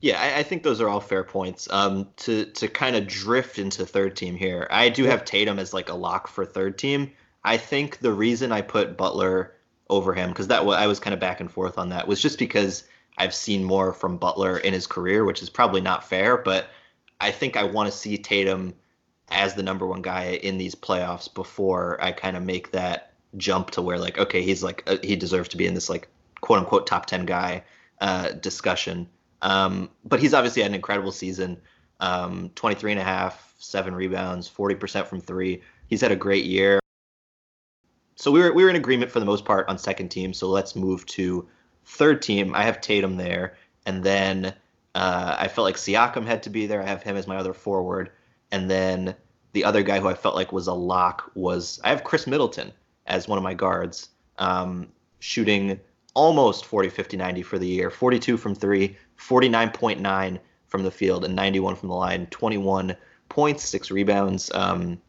Yeah, 0.00 0.21
I, 0.21 0.41
I 0.41 0.43
think 0.43 0.62
those 0.62 0.81
are 0.81 0.88
all 0.88 1.00
fair 1.00 1.25
points. 1.25 1.69
Um, 1.71 2.09
to 2.19 2.47
to 2.47 2.69
kind 2.69 2.97
of 2.97 3.07
drift 3.07 3.59
into 3.59 3.85
third 3.87 4.17
team 4.17 4.37
here, 4.37 4.67
I 4.71 4.88
do 4.88 5.05
have 5.05 5.25
Tatum 5.25 5.59
as 5.59 5.73
like 5.73 5.88
a 5.88 5.95
lock 5.95 6.29
for 6.29 6.45
third 6.45 6.79
team. 6.79 7.12
I 7.45 7.57
think 7.57 7.99
the 7.99 8.12
reason 8.12 8.52
I 8.52 8.61
put 8.61 8.97
Butler 8.97 9.55
over 9.91 10.14
him 10.14 10.31
because 10.31 10.49
that 10.49 10.62
I 10.62 10.87
was 10.87 11.00
kind 11.00 11.12
of 11.12 11.21
back 11.21 11.41
and 11.41 11.50
forth 11.50 11.76
on 11.76 11.91
that 11.91 12.09
was 12.09 12.21
just 12.21 12.38
because 12.38 12.85
I've 13.19 13.35
seen 13.35 13.62
more 13.62 13.93
from 13.93 14.17
Butler 14.17 14.59
in 14.59 14.73
his 14.73 14.87
career, 14.87 15.25
which 15.25 15.43
is 15.43 15.50
probably 15.50 15.81
not 15.81 16.09
fair, 16.09 16.37
but 16.37 16.69
I 17.23 17.31
think 17.31 17.57
I 17.57 17.64
want 17.64 17.91
to 17.91 17.97
see 17.97 18.19
Tatum 18.19 18.75
as 19.31 19.55
the 19.55 19.62
number 19.62 19.87
one 19.87 20.02
guy 20.02 20.33
in 20.43 20.59
these 20.59 20.75
playoffs 20.75 21.33
before 21.33 21.97
I 22.02 22.11
kind 22.12 22.37
of 22.37 22.43
make 22.43 22.73
that 22.73 23.14
jump 23.37 23.71
to 23.71 23.81
where 23.81 23.99
like 23.99 24.19
okay 24.19 24.43
he's 24.43 24.62
like 24.62 24.83
uh, 24.87 24.99
he 25.02 25.17
deserves 25.17 25.49
to 25.49 25.57
be 25.57 25.67
in 25.67 25.73
this 25.73 25.88
like 25.88 26.09
quote 26.43 26.59
unquote 26.59 26.87
top 26.87 27.07
10 27.07 27.25
guy 27.25 27.62
uh, 28.00 28.33
discussion. 28.33 29.09
Um, 29.41 29.91
but 30.05 30.21
he's 30.21 30.35
obviously 30.35 30.62
had 30.62 30.73
an 30.73 30.75
incredible 30.75 31.12
season. 31.12 31.61
Um, 32.00 32.50
23 32.57 32.93
and 32.93 33.00
a 33.00 33.05
half 33.05 33.55
seven 33.59 33.95
rebounds 33.95 34.50
40% 34.50 35.07
from 35.07 35.21
three. 35.21 35.62
He's 35.87 36.00
had 36.00 36.11
a 36.11 36.17
great 36.17 36.45
year. 36.45 36.81
So 38.17 38.33
we 38.33 38.41
were 38.41 38.52
we 38.52 38.64
were 38.64 38.71
in 38.71 38.76
agreement 38.76 39.12
for 39.12 39.21
the 39.21 39.26
most 39.26 39.45
part 39.45 39.69
on 39.69 39.79
second 39.79 40.09
team. 40.09 40.35
So 40.35 40.49
let's 40.49 40.75
move 40.75 41.07
to 41.07 41.49
third 41.85 42.21
team. 42.21 42.55
I 42.55 42.64
have 42.64 42.81
Tatum 42.81 43.17
there. 43.17 43.57
And 43.87 44.02
then 44.02 44.55
uh, 44.95 45.37
I 45.39 45.49
felt 45.49 45.65
like 45.65 45.77
Siakam 45.77 46.27
had 46.27 46.43
to 46.45 46.51
be 46.51 46.67
there. 46.67 46.83
I 46.83 46.87
have 46.87 47.03
him 47.03 47.17
as 47.17 47.27
my 47.27 47.37
other 47.37 47.55
forward, 47.55 48.11
and 48.51 48.71
then 48.71 49.15
the 49.53 49.65
other 49.65 49.83
guy 49.83 50.01
who 50.01 50.09
I 50.09 50.15
felt 50.15 50.35
like 50.35 50.53
was 50.53 50.67
a 50.67 50.75
lock 50.75 51.31
was 51.35 51.81
I 51.85 51.91
have 51.91 52.05
Khris 52.05 52.27
Middleton 52.27 52.73
as 53.07 53.29
one 53.29 53.39
of 53.39 53.45
my 53.45 53.55
guards, 53.55 54.11
um, 54.39 54.89
shooting 55.21 55.81
almost 56.15 56.67
40, 56.67 56.89
50, 56.91 57.17
90 57.17 57.43
for 57.43 57.59
the 57.59 57.67
year. 57.67 57.91
42 57.91 58.37
from 58.37 58.55
three, 58.55 58.97
49.9 59.19 60.39
from 60.67 60.83
the 60.83 60.91
field, 60.91 61.25
and 61.25 61.35
91 61.35 61.77
from 61.77 61.89
the 61.89 61.95
line. 61.95 62.27
21 62.27 62.97
points, 63.29 63.65
six 63.65 63.91
rebounds. 63.91 64.51
Um, 64.55 65.01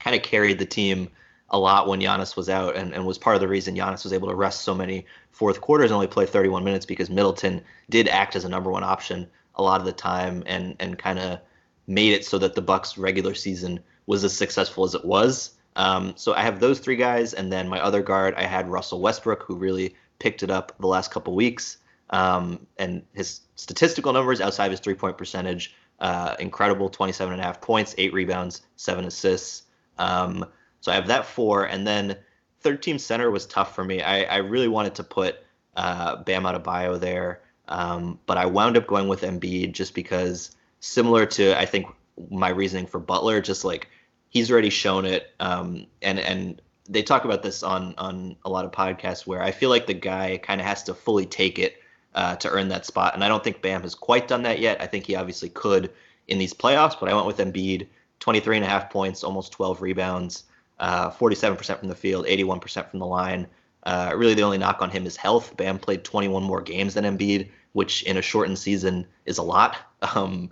kind 0.00 0.16
of 0.16 0.22
carried 0.22 0.58
the 0.58 0.66
team 0.66 1.08
a 1.50 1.58
lot 1.58 1.88
when 1.88 2.00
Giannis 2.00 2.36
was 2.36 2.48
out, 2.48 2.76
and, 2.76 2.92
and 2.94 3.06
was 3.06 3.18
part 3.18 3.36
of 3.36 3.40
the 3.40 3.48
reason 3.48 3.76
Giannis 3.76 4.04
was 4.04 4.12
able 4.12 4.28
to 4.28 4.34
rest 4.34 4.62
so 4.62 4.74
many 4.74 5.06
fourth 5.30 5.60
quarters 5.60 5.90
and 5.90 5.94
only 5.94 6.06
play 6.06 6.26
31 6.26 6.64
minutes 6.64 6.86
because 6.86 7.10
Middleton 7.10 7.62
did 7.90 8.08
act 8.08 8.36
as 8.36 8.44
a 8.44 8.48
number 8.48 8.70
one 8.70 8.84
option 8.84 9.28
a 9.56 9.62
lot 9.62 9.80
of 9.80 9.86
the 9.86 9.92
time 9.92 10.42
and 10.46 10.74
and 10.80 10.98
kind 10.98 11.18
of 11.18 11.40
made 11.86 12.12
it 12.12 12.24
so 12.24 12.38
that 12.38 12.54
the 12.54 12.62
Bucks 12.62 12.96
regular 12.96 13.34
season 13.34 13.80
was 14.06 14.24
as 14.24 14.36
successful 14.36 14.84
as 14.84 14.94
it 14.94 15.04
was. 15.04 15.54
Um, 15.76 16.14
so 16.16 16.34
I 16.34 16.42
have 16.42 16.60
those 16.60 16.78
three 16.78 16.96
guys, 16.96 17.34
and 17.34 17.52
then 17.52 17.68
my 17.68 17.80
other 17.80 18.02
guard 18.02 18.34
I 18.36 18.44
had 18.44 18.68
Russell 18.68 19.00
Westbrook, 19.00 19.42
who 19.42 19.56
really 19.56 19.94
picked 20.18 20.42
it 20.42 20.50
up 20.50 20.72
the 20.78 20.86
last 20.86 21.10
couple 21.10 21.34
weeks. 21.34 21.78
Um, 22.10 22.66
and 22.78 23.02
his 23.12 23.40
statistical 23.56 24.12
numbers 24.12 24.40
outside 24.40 24.66
of 24.66 24.70
his 24.72 24.80
three 24.80 24.94
point 24.94 25.18
percentage, 25.18 25.74
uh, 26.00 26.36
incredible 26.38 26.88
27 26.88 27.32
and 27.32 27.42
a 27.42 27.44
half 27.44 27.60
points, 27.60 27.94
eight 27.98 28.12
rebounds, 28.12 28.62
seven 28.76 29.04
assists. 29.04 29.64
Um, 29.98 30.44
so 30.84 30.92
I 30.92 30.96
have 30.96 31.06
that 31.06 31.24
four, 31.24 31.64
and 31.64 31.86
then 31.86 32.14
third 32.60 32.82
team 32.82 32.98
center 32.98 33.30
was 33.30 33.46
tough 33.46 33.74
for 33.74 33.82
me. 33.82 34.02
I, 34.02 34.24
I 34.24 34.36
really 34.36 34.68
wanted 34.68 34.94
to 34.96 35.02
put 35.02 35.38
uh, 35.76 36.16
Bam 36.16 36.42
Adebayo 36.42 37.00
there, 37.00 37.40
um, 37.68 38.18
but 38.26 38.36
I 38.36 38.44
wound 38.44 38.76
up 38.76 38.86
going 38.86 39.08
with 39.08 39.22
Embiid 39.22 39.72
just 39.72 39.94
because, 39.94 40.54
similar 40.80 41.24
to 41.24 41.58
I 41.58 41.64
think 41.64 41.86
my 42.30 42.50
reasoning 42.50 42.86
for 42.86 43.00
Butler, 43.00 43.40
just 43.40 43.64
like 43.64 43.88
he's 44.28 44.50
already 44.50 44.68
shown 44.68 45.06
it, 45.06 45.30
um, 45.40 45.86
and 46.02 46.18
and 46.18 46.60
they 46.86 47.02
talk 47.02 47.24
about 47.24 47.42
this 47.42 47.62
on 47.62 47.94
on 47.96 48.36
a 48.44 48.50
lot 48.50 48.66
of 48.66 48.70
podcasts 48.70 49.26
where 49.26 49.42
I 49.42 49.52
feel 49.52 49.70
like 49.70 49.86
the 49.86 49.94
guy 49.94 50.36
kind 50.36 50.60
of 50.60 50.66
has 50.66 50.82
to 50.82 50.92
fully 50.92 51.24
take 51.24 51.58
it 51.58 51.76
uh, 52.14 52.36
to 52.36 52.50
earn 52.50 52.68
that 52.68 52.84
spot, 52.84 53.14
and 53.14 53.24
I 53.24 53.28
don't 53.28 53.42
think 53.42 53.62
Bam 53.62 53.80
has 53.80 53.94
quite 53.94 54.28
done 54.28 54.42
that 54.42 54.58
yet. 54.58 54.82
I 54.82 54.86
think 54.86 55.06
he 55.06 55.14
obviously 55.16 55.48
could 55.48 55.90
in 56.28 56.36
these 56.36 56.52
playoffs, 56.52 57.00
but 57.00 57.08
I 57.08 57.14
went 57.14 57.26
with 57.26 57.38
Embiid, 57.38 57.86
23 58.20 58.56
and 58.56 58.66
a 58.66 58.68
half 58.68 58.90
points, 58.90 59.24
almost 59.24 59.50
12 59.52 59.80
rebounds 59.80 60.44
uh, 60.78 61.10
47% 61.10 61.78
from 61.78 61.88
the 61.88 61.94
field, 61.94 62.26
81% 62.26 62.90
from 62.90 63.00
the 63.00 63.06
line. 63.06 63.46
Uh, 63.84 64.12
really, 64.16 64.34
the 64.34 64.42
only 64.42 64.58
knock 64.58 64.80
on 64.80 64.90
him 64.90 65.06
is 65.06 65.16
health. 65.16 65.56
Bam 65.56 65.78
played 65.78 66.04
21 66.04 66.42
more 66.42 66.62
games 66.62 66.94
than 66.94 67.04
Embiid, 67.04 67.50
which 67.72 68.02
in 68.04 68.16
a 68.16 68.22
shortened 68.22 68.58
season 68.58 69.06
is 69.26 69.38
a 69.38 69.42
lot. 69.42 69.76
Um, 70.14 70.50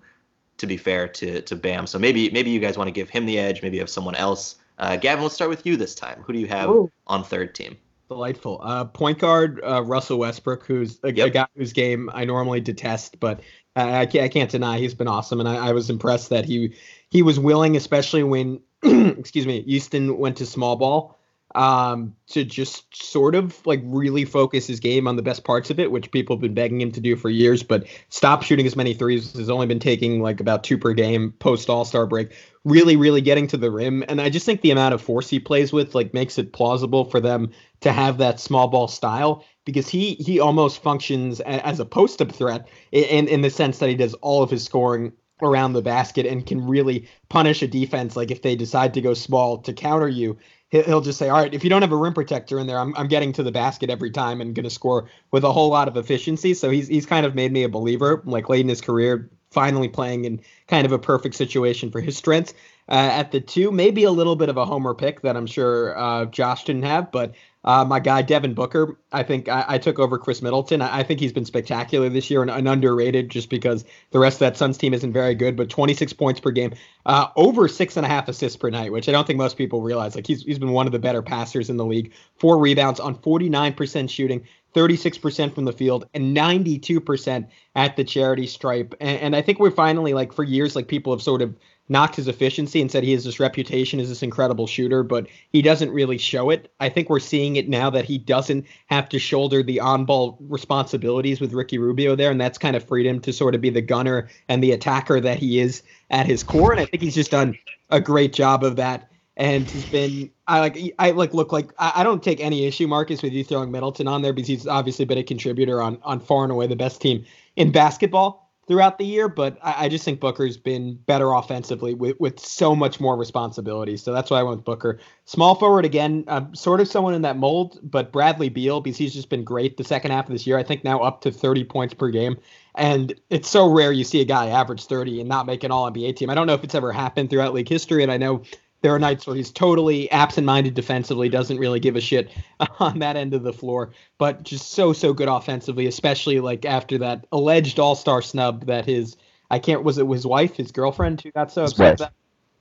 to 0.56 0.66
be 0.66 0.78
fair 0.78 1.08
to 1.08 1.42
to 1.42 1.56
Bam, 1.56 1.86
so 1.86 1.98
maybe 1.98 2.30
maybe 2.30 2.48
you 2.48 2.58
guys 2.58 2.78
want 2.78 2.88
to 2.88 2.92
give 2.92 3.10
him 3.10 3.26
the 3.26 3.38
edge. 3.38 3.62
Maybe 3.62 3.76
you 3.76 3.82
have 3.82 3.90
someone 3.90 4.14
else. 4.14 4.56
Uh, 4.78 4.96
Gavin, 4.96 5.22
let's 5.22 5.34
start 5.34 5.50
with 5.50 5.66
you 5.66 5.76
this 5.76 5.94
time. 5.94 6.22
Who 6.22 6.32
do 6.32 6.38
you 6.38 6.46
have 6.46 6.70
Ooh. 6.70 6.90
on 7.06 7.22
third 7.22 7.54
team? 7.54 7.76
Delightful. 8.08 8.60
Uh, 8.62 8.84
point 8.84 9.18
guard 9.18 9.60
uh, 9.64 9.82
Russell 9.82 10.18
Westbrook, 10.18 10.64
who's 10.64 11.00
a, 11.02 11.12
yep. 11.12 11.26
a, 11.26 11.30
guy 11.30 11.46
whose 11.56 11.72
game 11.72 12.10
I 12.12 12.24
normally 12.24 12.60
detest, 12.60 13.20
but 13.20 13.40
I, 13.74 14.00
I, 14.00 14.06
can't, 14.06 14.24
I 14.24 14.28
can't 14.28 14.50
deny 14.50 14.78
he's 14.78 14.94
been 14.94 15.08
awesome, 15.08 15.40
and 15.40 15.48
I, 15.48 15.68
I 15.68 15.72
was 15.72 15.90
impressed 15.90 16.30
that 16.30 16.44
he 16.44 16.74
he 17.10 17.22
was 17.22 17.38
willing, 17.38 17.76
especially 17.76 18.22
when 18.22 18.60
excuse 18.82 19.46
me, 19.46 19.62
Houston 19.62 20.18
went 20.18 20.36
to 20.38 20.46
small 20.46 20.76
ball 20.76 21.18
um, 21.54 22.14
to 22.28 22.44
just 22.44 22.94
sort 22.96 23.34
of 23.34 23.64
like 23.66 23.80
really 23.84 24.24
focus 24.24 24.66
his 24.66 24.80
game 24.80 25.06
on 25.06 25.16
the 25.16 25.22
best 25.22 25.44
parts 25.44 25.70
of 25.70 25.78
it, 25.78 25.90
which 25.90 26.10
people 26.10 26.36
have 26.36 26.40
been 26.40 26.54
begging 26.54 26.80
him 26.80 26.92
to 26.92 27.00
do 27.00 27.16
for 27.16 27.28
years, 27.28 27.62
but 27.62 27.86
stop 28.08 28.42
shooting 28.42 28.66
as 28.66 28.76
many 28.76 28.94
threes. 28.94 29.32
Has 29.32 29.50
only 29.50 29.66
been 29.66 29.78
taking 29.78 30.22
like 30.22 30.40
about 30.40 30.64
two 30.64 30.78
per 30.78 30.92
game 30.92 31.32
post 31.38 31.68
All 31.68 31.84
Star 31.84 32.06
break. 32.06 32.32
Really, 32.64 32.96
really 32.96 33.20
getting 33.20 33.48
to 33.48 33.56
the 33.56 33.70
rim, 33.70 34.04
and 34.08 34.20
I 34.20 34.30
just 34.30 34.46
think 34.46 34.60
the 34.60 34.70
amount 34.70 34.94
of 34.94 35.02
force 35.02 35.28
he 35.28 35.40
plays 35.40 35.72
with 35.72 35.94
like 35.94 36.14
makes 36.14 36.38
it 36.38 36.52
plausible 36.52 37.04
for 37.04 37.20
them 37.20 37.50
to 37.80 37.92
have 37.92 38.18
that 38.18 38.40
small 38.40 38.68
ball 38.68 38.88
style 38.88 39.44
because 39.64 39.88
he 39.88 40.14
he 40.14 40.40
almost 40.40 40.82
functions 40.82 41.40
as 41.40 41.80
a 41.80 41.84
post 41.84 42.22
up 42.22 42.32
threat 42.32 42.68
in 42.92 43.28
in 43.28 43.42
the 43.42 43.50
sense 43.50 43.78
that 43.78 43.88
he 43.88 43.94
does 43.94 44.14
all 44.14 44.42
of 44.42 44.50
his 44.50 44.64
scoring 44.64 45.12
around 45.42 45.72
the 45.72 45.82
basket 45.82 46.24
and 46.24 46.46
can 46.46 46.64
really 46.66 47.08
punish 47.28 47.62
a 47.62 47.66
defense. 47.66 48.16
Like 48.16 48.30
if 48.30 48.42
they 48.42 48.56
decide 48.56 48.94
to 48.94 49.00
go 49.00 49.12
small 49.12 49.58
to 49.58 49.72
counter 49.72 50.08
you, 50.08 50.38
he'll 50.72 51.02
just 51.02 51.18
say, 51.18 51.28
all 51.28 51.40
right, 51.40 51.52
if 51.52 51.62
you 51.62 51.70
don't 51.70 51.82
have 51.82 51.92
a 51.92 51.96
rim 51.96 52.14
protector 52.14 52.58
in 52.58 52.66
there, 52.66 52.78
I'm, 52.78 52.96
I'm 52.96 53.06
getting 53.06 53.32
to 53.34 53.42
the 53.42 53.52
basket 53.52 53.90
every 53.90 54.10
time 54.10 54.40
and 54.40 54.54
going 54.54 54.64
to 54.64 54.70
score 54.70 55.08
with 55.30 55.44
a 55.44 55.52
whole 55.52 55.68
lot 55.68 55.86
of 55.86 55.96
efficiency. 55.96 56.54
So 56.54 56.70
he's, 56.70 56.88
he's 56.88 57.04
kind 57.04 57.26
of 57.26 57.34
made 57.34 57.52
me 57.52 57.62
a 57.62 57.68
believer, 57.68 58.22
like 58.24 58.48
late 58.48 58.62
in 58.62 58.68
his 58.68 58.80
career, 58.80 59.30
finally 59.50 59.88
playing 59.88 60.24
in 60.24 60.40
kind 60.68 60.86
of 60.86 60.92
a 60.92 60.98
perfect 60.98 61.34
situation 61.34 61.90
for 61.90 62.00
his 62.00 62.16
strengths. 62.16 62.54
Uh, 62.88 63.10
at 63.12 63.30
the 63.30 63.40
two, 63.40 63.70
maybe 63.70 64.04
a 64.04 64.10
little 64.10 64.34
bit 64.34 64.48
of 64.48 64.56
a 64.56 64.64
homer 64.64 64.94
pick 64.94 65.20
that 65.20 65.36
I'm 65.36 65.46
sure 65.46 65.96
uh, 65.96 66.24
Josh 66.24 66.64
didn't 66.64 66.82
have, 66.82 67.12
but 67.12 67.34
uh, 67.64 67.84
my 67.84 68.00
guy 68.00 68.22
Devin 68.22 68.54
Booker, 68.54 68.98
I 69.12 69.22
think 69.22 69.48
I, 69.48 69.64
I 69.68 69.78
took 69.78 69.98
over 69.98 70.18
Khris 70.18 70.42
Middleton. 70.42 70.82
I, 70.82 70.98
I, 70.98 71.02
think 71.02 71.20
he's 71.20 71.32
been 71.32 71.44
spectacular 71.44 72.08
this 72.08 72.28
year 72.30 72.42
and, 72.42 72.50
and, 72.50 72.66
underrated 72.68 73.28
just 73.30 73.50
because 73.50 73.84
the 74.10 74.18
rest 74.18 74.36
of 74.36 74.40
that 74.40 74.56
Suns 74.56 74.76
team 74.76 74.92
isn't 74.92 75.12
very 75.12 75.34
good. 75.34 75.56
But 75.56 75.70
26 75.70 76.12
points 76.14 76.40
per 76.40 76.50
game, 76.50 76.74
uh, 77.06 77.28
over 77.36 77.68
six 77.68 77.96
and 77.96 78.04
a 78.04 78.08
half 78.08 78.28
assists 78.28 78.56
per 78.56 78.70
night, 78.70 78.90
which 78.90 79.08
I 79.08 79.12
don't 79.12 79.26
think 79.26 79.38
most 79.38 79.56
people 79.56 79.80
realize. 79.80 80.16
Like 80.16 80.26
he's 80.26 80.42
he's 80.42 80.58
been 80.58 80.72
one 80.72 80.86
of 80.86 80.92
the 80.92 80.98
better 80.98 81.22
passers 81.22 81.70
in 81.70 81.76
the 81.76 81.86
league. 81.86 82.12
Four 82.36 82.58
rebounds 82.58 82.98
on 82.98 83.14
49% 83.16 84.10
shooting, 84.10 84.44
36% 84.74 85.54
from 85.54 85.64
the 85.64 85.72
field, 85.72 86.08
and 86.14 86.36
92% 86.36 87.46
at 87.76 87.96
the 87.96 88.04
charity 88.04 88.46
stripe. 88.46 88.94
And, 89.00 89.20
and, 89.20 89.36
I 89.36 89.42
think 89.42 89.58
we're 89.58 89.70
finally 89.70 90.14
like 90.14 90.32
for 90.32 90.42
years, 90.42 90.74
like 90.74 90.88
people 90.88 91.12
have 91.12 91.22
sort 91.22 91.42
of 91.42 91.54
knocked 91.88 92.16
his 92.16 92.28
efficiency 92.28 92.80
and 92.80 92.90
said 92.90 93.02
he 93.02 93.12
has 93.12 93.24
this 93.24 93.40
reputation 93.40 94.00
as 94.00 94.08
this 94.08 94.22
incredible 94.22 94.66
shooter, 94.66 95.02
but 95.02 95.26
he 95.50 95.62
doesn't 95.62 95.90
really 95.90 96.18
show 96.18 96.50
it. 96.50 96.72
I 96.80 96.88
think 96.88 97.10
we're 97.10 97.20
seeing 97.20 97.56
it 97.56 97.68
now 97.68 97.90
that 97.90 98.04
he 98.04 98.18
doesn't 98.18 98.66
have 98.86 99.08
to 99.10 99.18
shoulder 99.18 99.62
the 99.62 99.80
on-ball 99.80 100.38
responsibilities 100.40 101.40
with 101.40 101.52
Ricky 101.52 101.78
Rubio 101.78 102.16
there, 102.16 102.30
and 102.30 102.40
that's 102.40 102.58
kind 102.58 102.76
of 102.76 102.84
freed 102.84 103.06
him 103.06 103.20
to 103.20 103.32
sort 103.32 103.54
of 103.54 103.60
be 103.60 103.70
the 103.70 103.82
gunner 103.82 104.28
and 104.48 104.62
the 104.62 104.72
attacker 104.72 105.20
that 105.20 105.38
he 105.38 105.58
is 105.60 105.82
at 106.10 106.26
his 106.26 106.42
core. 106.42 106.72
And 106.72 106.80
I 106.80 106.86
think 106.86 107.02
he's 107.02 107.14
just 107.14 107.30
done 107.30 107.58
a 107.90 108.00
great 108.00 108.32
job 108.32 108.64
of 108.64 108.76
that 108.76 109.08
and 109.36 109.68
he's 109.68 109.84
been 109.86 110.30
I 110.46 110.60
like 110.60 110.94
I 110.98 111.10
like 111.12 111.32
look 111.32 111.52
like 111.52 111.72
I, 111.78 111.92
I, 111.96 112.04
don't 112.04 112.22
take 112.22 112.40
any 112.40 112.66
issue, 112.66 112.86
Marcus, 112.86 113.22
with 113.22 113.32
you 113.32 113.44
throwing 113.44 113.70
Middleton 113.70 114.06
on 114.06 114.20
there 114.22 114.32
because 114.32 114.48
he's 114.48 114.66
obviously 114.66 115.04
been 115.04 115.18
a 115.18 115.22
contributor 115.22 115.80
on 115.80 115.98
on 116.02 116.20
far 116.20 116.42
and 116.42 116.52
away 116.52 116.66
the 116.66 116.76
best 116.76 117.00
team 117.00 117.24
in 117.56 117.72
basketball 117.72 118.41
throughout 118.66 118.98
the 118.98 119.04
year. 119.04 119.28
But 119.28 119.58
I, 119.62 119.84
I 119.84 119.88
just 119.88 120.04
think 120.04 120.20
Booker's 120.20 120.56
been 120.56 120.94
better 121.06 121.32
offensively 121.32 121.94
with 121.94 122.18
with 122.20 122.40
so 122.40 122.74
much 122.74 123.00
more 123.00 123.16
responsibility. 123.16 123.96
So 123.96 124.12
that's 124.12 124.30
why 124.30 124.40
I 124.40 124.42
went 124.42 124.58
with 124.58 124.64
Booker. 124.64 124.98
Small 125.24 125.54
forward 125.54 125.84
again, 125.84 126.24
uh, 126.28 126.44
sort 126.52 126.80
of 126.80 126.88
someone 126.88 127.14
in 127.14 127.22
that 127.22 127.36
mold, 127.36 127.78
but 127.82 128.12
Bradley 128.12 128.48
Beal 128.48 128.80
because 128.80 128.98
he's 128.98 129.14
just 129.14 129.28
been 129.28 129.44
great 129.44 129.76
the 129.76 129.84
second 129.84 130.10
half 130.10 130.26
of 130.26 130.32
this 130.32 130.46
year. 130.46 130.58
I 130.58 130.62
think 130.62 130.84
now 130.84 131.00
up 131.00 131.20
to 131.22 131.30
30 131.30 131.64
points 131.64 131.94
per 131.94 132.10
game. 132.10 132.36
And 132.74 133.14
it's 133.28 133.50
so 133.50 133.70
rare 133.70 133.92
you 133.92 134.04
see 134.04 134.22
a 134.22 134.24
guy 134.24 134.48
average 134.48 134.86
30 134.86 135.20
and 135.20 135.28
not 135.28 135.44
make 135.44 135.62
an 135.62 135.70
all 135.70 135.90
NBA 135.90 136.16
team. 136.16 136.30
I 136.30 136.34
don't 136.34 136.46
know 136.46 136.54
if 136.54 136.64
it's 136.64 136.74
ever 136.74 136.90
happened 136.90 137.28
throughout 137.28 137.52
league 137.52 137.68
history. 137.68 138.02
And 138.02 138.10
I 138.10 138.16
know 138.16 138.42
there 138.82 138.94
are 138.94 138.98
nights 138.98 139.26
where 139.26 139.34
he's 139.34 139.50
totally 139.50 140.10
absent-minded 140.10 140.74
defensively, 140.74 141.28
doesn't 141.28 141.58
really 141.58 141.80
give 141.80 141.96
a 141.96 142.00
shit 142.00 142.30
on 142.80 142.98
that 142.98 143.16
end 143.16 143.32
of 143.32 143.42
the 143.42 143.52
floor, 143.52 143.92
but 144.18 144.42
just 144.42 144.72
so 144.72 144.92
so 144.92 145.12
good 145.12 145.28
offensively, 145.28 145.86
especially 145.86 146.40
like 146.40 146.64
after 146.64 146.98
that 146.98 147.26
alleged 147.32 147.78
All-Star 147.78 148.20
snub 148.20 148.66
that 148.66 148.84
his 148.84 149.16
I 149.50 149.58
can't 149.58 149.84
was 149.84 149.98
it 149.98 150.06
his 150.06 150.26
wife, 150.26 150.56
his 150.56 150.72
girlfriend 150.72 151.20
who 151.20 151.30
got 151.30 151.52
so 151.52 151.64
upset. 151.64 151.98
That? 151.98 152.12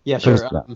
Yeah, 0.03 0.17
sure. 0.19 0.47
Um, 0.55 0.75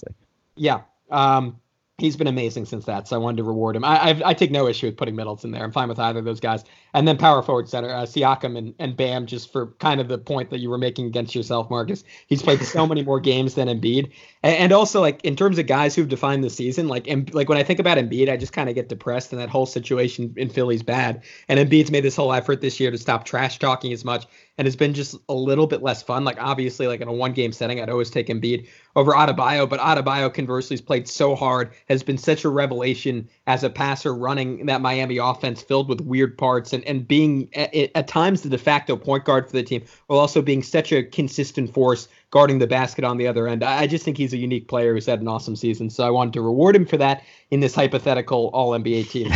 yeah. 0.56 0.82
Um, 1.12 1.60
he's 1.98 2.18
been 2.18 2.28
amazing 2.28 2.66
since 2.66 2.86
that, 2.86 3.08
so 3.08 3.16
I 3.16 3.20
wanted 3.20 3.38
to 3.38 3.44
reward 3.44 3.76
him. 3.76 3.86
I 3.86 4.04
I've, 4.04 4.22
i 4.24 4.34
take 4.34 4.52
no 4.52 4.68
issue 4.68 4.88
with 4.88 4.98
putting 4.98 5.16
Middleton 5.16 5.52
there. 5.52 5.64
I'm 5.64 5.72
fine 5.72 5.88
with 5.88 6.00
either 6.00 6.20
of 6.20 6.26
those 6.26 6.42
guys. 6.42 6.64
And 6.94 7.08
then 7.08 7.18
power 7.18 7.42
forward 7.42 7.70
center, 7.70 7.90
uh, 7.90 8.04
Siakam 8.04 8.58
and, 8.58 8.74
and 8.80 8.98
Bam, 8.98 9.26
just 9.26 9.52
for 9.52 9.68
kind 9.80 10.02
of 10.02 10.08
the 10.08 10.18
point 10.18 10.50
that 10.50 10.60
you 10.60 10.70
were 10.70 10.78
making 10.78 11.06
against 11.08 11.36
yourself, 11.36 11.70
Marcus. 11.70 12.04
He's 12.28 12.42
played 12.42 12.62
so 12.62 12.86
many 12.86 13.02
more 13.04 13.20
games 13.20 13.56
than 13.56 13.68
Embiid, 13.68 14.12
and, 14.44 14.56
and 14.56 14.72
also 14.74 15.00
like 15.00 15.24
in 15.24 15.36
terms 15.36 15.58
of 15.58 15.68
guys 15.68 15.96
who've 15.96 16.08
defined 16.08 16.44
the 16.44 16.50
season, 16.50 16.88
like 16.88 17.08
em, 17.08 17.26
like 17.32 17.48
when 17.48 17.58
I 17.58 17.64
think 17.64 17.80
about 17.80 17.98
Embiid, 17.98 18.30
I 18.30 18.36
just 18.38 18.54
kind 18.54 18.68
of 18.68 18.76
get 18.76 18.90
depressed, 18.90 19.32
and 19.32 19.42
that 19.42 19.50
whole 19.50 19.66
situation 19.66 20.34
in 20.36 20.50
Philly's 20.50 20.84
bad. 20.84 21.24
And 21.48 21.60
Embiid's 21.60 21.92
made 21.92 22.04
this 22.04 22.16
whole 22.16 22.34
effort 22.34 22.60
this 22.60 22.80
year 22.80 22.92
to 22.92 22.98
stop 22.98 23.24
trash 23.24 23.58
talking 23.60 23.94
as 23.94 24.04
much 24.04 24.26
and 24.58 24.68
it's 24.68 24.76
been 24.76 24.94
just 24.94 25.18
a 25.28 25.34
little 25.34 25.68
bit 25.68 25.84
less 25.84 26.02
fun. 26.02 26.24
Like 26.24 26.38
obviously, 26.40 26.88
like 26.88 27.02
in 27.02 27.08
a 27.08 27.14
one 27.14 27.34
game 27.34 27.52
setting, 27.52 27.82
I'd 27.82 27.90
always 27.90 28.10
take 28.10 28.28
Embiid 28.28 28.68
over 28.96 29.12
Adebayo, 29.12 29.68
but 29.70 29.80
Adebayo 29.82 30.34
conversely 30.34 30.76
has 30.76 30.82
played 30.82 31.08
so 31.08 31.36
hard, 31.36 31.72
has 31.90 32.04
been 32.04 32.18
such 32.18 32.46
a 32.46 32.50
revelation 32.50 33.28
as 33.48 33.64
a 33.64 33.70
passer, 33.70 34.14
running 34.14 34.66
that 34.68 34.80
Miami 34.82 35.18
offense 35.18 35.62
filled 35.62 35.90
with 35.90 36.00
weird 36.02 36.38
parts, 36.38 36.72
and 36.72 36.84
and 36.86 37.08
being 37.08 37.50
at, 37.54 37.74
at 37.96 38.08
times 38.08 38.42
the 38.42 38.50
de 38.50 38.58
facto 38.58 38.96
point 38.96 39.26
guard 39.26 39.46
for 39.46 39.54
the 39.54 39.64
team, 39.64 39.84
while 40.08 40.20
also 40.20 40.42
being 40.42 40.64
such 40.64 40.92
a 40.94 41.04
consistent 41.04 41.74
force 41.74 42.08
guarding 42.32 42.60
the 42.60 42.68
basket 42.68 43.04
on 43.04 43.18
the 43.18 43.28
other 43.28 43.48
end. 43.48 43.64
I 43.64 43.88
just 43.88 44.04
think 44.04 44.18
he's 44.18 44.34
a 44.34 44.38
unique 44.38 44.68
player 44.68 44.94
who's 44.94 45.06
had 45.06 45.22
an 45.22 45.28
awesome 45.28 45.56
season. 45.56 45.90
So 45.90 46.06
I 46.06 46.10
wanted 46.10 46.34
to 46.34 46.42
reward 46.42 46.76
him 46.76 46.86
for 46.86 46.98
that 46.98 47.24
in 47.52 47.60
this 47.62 47.74
hypothetical 47.76 48.50
All 48.54 48.72
NBA 48.72 49.10
team. 49.10 49.32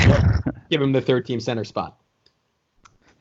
Give 0.70 0.82
him 0.82 0.92
the 0.92 1.02
third 1.02 1.26
team 1.26 1.40
center 1.40 1.64
spot. 1.64 1.98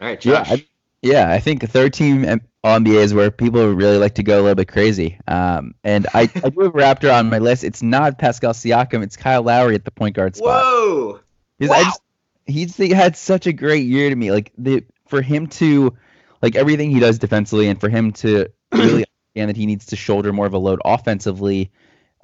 All 0.01 0.09
right, 0.09 0.21
Josh. 0.21 0.49
Yeah, 0.49 0.55
I- 0.55 0.67
yeah, 1.03 1.31
I 1.31 1.39
think 1.39 1.69
third 1.69 1.93
team 1.93 2.25
NBA 2.65 2.95
is 2.95 3.15
where 3.15 3.31
people 3.31 3.73
really 3.73 3.99
like 3.99 4.17
to 4.17 4.23
go 4.23 4.41
a 4.41 4.43
little 4.43 4.55
bit 4.55 4.69
crazy. 4.69 5.19
Um, 5.29 5.75
and 5.85 6.07
I, 6.13 6.23
I 6.23 6.51
do 6.51 6.61
have 6.61 6.73
Raptor 6.73 7.15
on 7.15 7.31
my 7.31 7.39
list. 7.39 7.65
It's 7.65 7.83
not 7.83 8.19
Pascal 8.19 8.53
Siakam. 8.53 9.03
It's 9.03 9.17
Kyle 9.17 9.43
Lowry 9.43 9.75
at 9.75 9.85
the 9.85 9.91
point 9.91 10.17
guard 10.17 10.37
spot. 10.37 10.63
Whoa! 10.63 11.21
Wow. 11.61 11.75
I 11.75 11.85
just, 11.85 12.01
he's 12.47 12.77
he 12.77 12.91
had 12.91 13.17
such 13.17 13.47
a 13.47 13.53
great 13.53 13.87
year 13.87 14.11
to 14.11 14.17
me. 14.17 14.33
Like 14.33 14.53
the 14.59 14.85
for 15.07 15.23
him 15.23 15.47
to 15.47 15.97
like 16.43 16.57
everything 16.57 16.91
he 16.91 17.01
does 17.01 17.19
defensively, 17.19 17.69
and 17.69 17.81
for 17.81 17.89
him 17.89 18.13
to 18.13 18.49
really 18.73 19.05
understand 19.37 19.49
that 19.51 19.57
he 19.57 19.67
needs 19.67 19.87
to 19.87 19.97
shoulder 19.97 20.33
more 20.33 20.47
of 20.47 20.53
a 20.53 20.59
load 20.59 20.81
offensively 20.85 21.71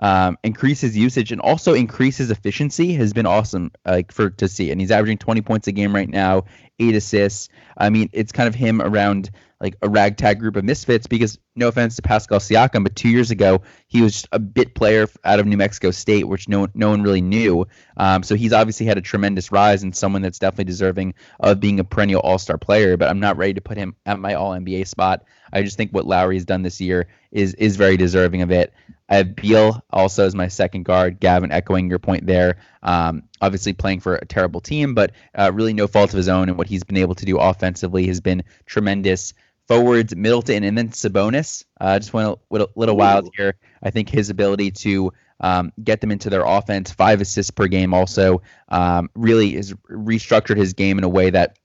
um, 0.00 0.36
increase 0.42 0.80
his 0.80 0.96
usage 0.96 1.30
and 1.30 1.40
also 1.40 1.72
increase 1.72 2.16
his 2.16 2.30
efficiency 2.30 2.94
has 2.94 3.12
been 3.12 3.26
awesome 3.26 3.70
like 3.86 4.10
for 4.10 4.30
to 4.30 4.48
see 4.48 4.72
and 4.72 4.80
he's 4.80 4.90
averaging 4.90 5.18
20 5.18 5.40
points 5.42 5.68
a 5.68 5.72
game 5.72 5.94
right 5.94 6.08
now 6.08 6.44
eight 6.78 6.94
assists. 6.94 7.48
I 7.76 7.90
mean 7.90 8.08
it's 8.12 8.32
kind 8.32 8.48
of 8.48 8.54
him 8.54 8.80
around 8.80 9.30
like 9.60 9.76
a 9.82 9.88
ragtag 9.88 10.40
group 10.40 10.56
of 10.56 10.64
misfits 10.64 11.06
because 11.06 11.38
no 11.56 11.68
offense 11.68 11.96
to 11.96 12.02
pascal 12.02 12.38
siakam 12.38 12.82
but 12.82 12.94
two 12.94 13.08
years 13.08 13.30
ago 13.30 13.62
he 13.86 14.02
was 14.02 14.12
just 14.12 14.28
a 14.32 14.38
bit 14.38 14.74
player 14.74 15.08
out 15.24 15.38
of 15.38 15.46
new 15.46 15.56
mexico 15.56 15.90
state 15.90 16.28
which 16.28 16.48
no, 16.48 16.68
no 16.74 16.90
one 16.90 17.02
really 17.02 17.20
knew. 17.20 17.66
Um, 17.96 18.22
so 18.22 18.34
he's 18.34 18.52
obviously 18.52 18.86
had 18.86 18.98
a 18.98 19.00
tremendous 19.00 19.50
rise 19.50 19.82
and 19.82 19.96
someone 19.96 20.22
that's 20.22 20.38
definitely 20.38 20.64
deserving 20.64 21.14
of 21.40 21.60
being 21.60 21.80
a 21.80 21.84
perennial 21.84 22.20
all-star 22.20 22.58
player 22.58 22.96
but 22.96 23.08
i'm 23.08 23.20
not 23.20 23.36
ready 23.36 23.54
to 23.54 23.60
put 23.60 23.76
him 23.76 23.96
at 24.06 24.18
my 24.18 24.34
all 24.34 24.50
nba 24.50 24.86
spot. 24.86 25.24
I 25.52 25.62
just 25.62 25.76
think 25.76 25.92
what 25.92 26.06
lowry 26.06 26.36
has 26.36 26.44
done 26.44 26.62
this 26.62 26.80
year 26.80 27.06
is 27.30 27.54
is 27.54 27.76
very 27.76 27.96
deserving 27.96 28.42
of 28.42 28.50
it 28.50 28.72
I 29.08 29.16
have 29.16 29.36
Beal 29.36 29.82
also 29.90 30.24
as 30.24 30.34
my 30.34 30.48
second 30.48 30.84
guard. 30.84 31.20
Gavin, 31.20 31.52
echoing 31.52 31.90
your 31.90 31.98
point 31.98 32.26
there. 32.26 32.56
Um, 32.82 33.24
obviously 33.40 33.74
playing 33.74 34.00
for 34.00 34.14
a 34.16 34.24
terrible 34.24 34.60
team, 34.60 34.94
but 34.94 35.12
uh, 35.34 35.50
really 35.52 35.74
no 35.74 35.86
fault 35.86 36.10
of 36.10 36.16
his 36.16 36.28
own, 36.28 36.48
and 36.48 36.56
what 36.56 36.66
he's 36.66 36.84
been 36.84 36.96
able 36.96 37.14
to 37.16 37.24
do 37.26 37.38
offensively 37.38 38.06
has 38.06 38.20
been 38.20 38.44
tremendous. 38.66 39.34
Forwards, 39.66 40.14
Middleton, 40.14 40.62
and 40.64 40.76
then 40.76 40.90
Sabonis. 40.90 41.64
Uh, 41.80 41.98
just 41.98 42.12
went 42.12 42.28
a, 42.28 42.56
a 42.56 42.68
little 42.76 42.96
wild 42.96 43.30
here. 43.36 43.56
I 43.82 43.90
think 43.90 44.08
his 44.08 44.28
ability 44.30 44.72
to 44.72 45.12
um, 45.40 45.72
get 45.82 46.00
them 46.00 46.10
into 46.10 46.30
their 46.30 46.44
offense, 46.44 46.90
five 46.90 47.20
assists 47.20 47.50
per 47.50 47.66
game, 47.66 47.94
also 47.94 48.42
um, 48.68 49.10
really 49.14 49.54
has 49.54 49.72
restructured 49.90 50.56
his 50.56 50.74
game 50.74 50.98
in 50.98 51.04
a 51.04 51.08
way 51.08 51.30
that 51.30 51.58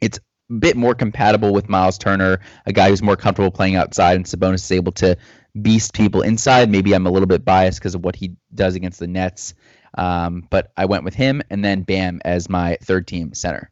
it's 0.00 0.18
a 0.18 0.54
bit 0.54 0.76
more 0.76 0.94
compatible 0.94 1.52
with 1.52 1.68
Miles 1.68 1.96
Turner, 1.98 2.40
a 2.66 2.72
guy 2.72 2.88
who's 2.88 3.02
more 3.02 3.16
comfortable 3.16 3.50
playing 3.50 3.76
outside, 3.76 4.16
and 4.16 4.24
Sabonis 4.26 4.64
is 4.64 4.72
able 4.72 4.92
to 4.92 5.16
beast 5.60 5.94
people 5.94 6.22
inside. 6.22 6.70
Maybe 6.70 6.94
I'm 6.94 7.06
a 7.06 7.10
little 7.10 7.26
bit 7.26 7.44
biased 7.44 7.78
because 7.78 7.94
of 7.94 8.04
what 8.04 8.16
he 8.16 8.36
does 8.54 8.74
against 8.74 8.98
the 8.98 9.06
Nets, 9.06 9.54
um, 9.94 10.46
but 10.50 10.72
I 10.76 10.86
went 10.86 11.04
with 11.04 11.14
him 11.14 11.42
and 11.50 11.64
then 11.64 11.82
Bam 11.82 12.20
as 12.24 12.48
my 12.48 12.78
third 12.82 13.06
team 13.06 13.34
center. 13.34 13.70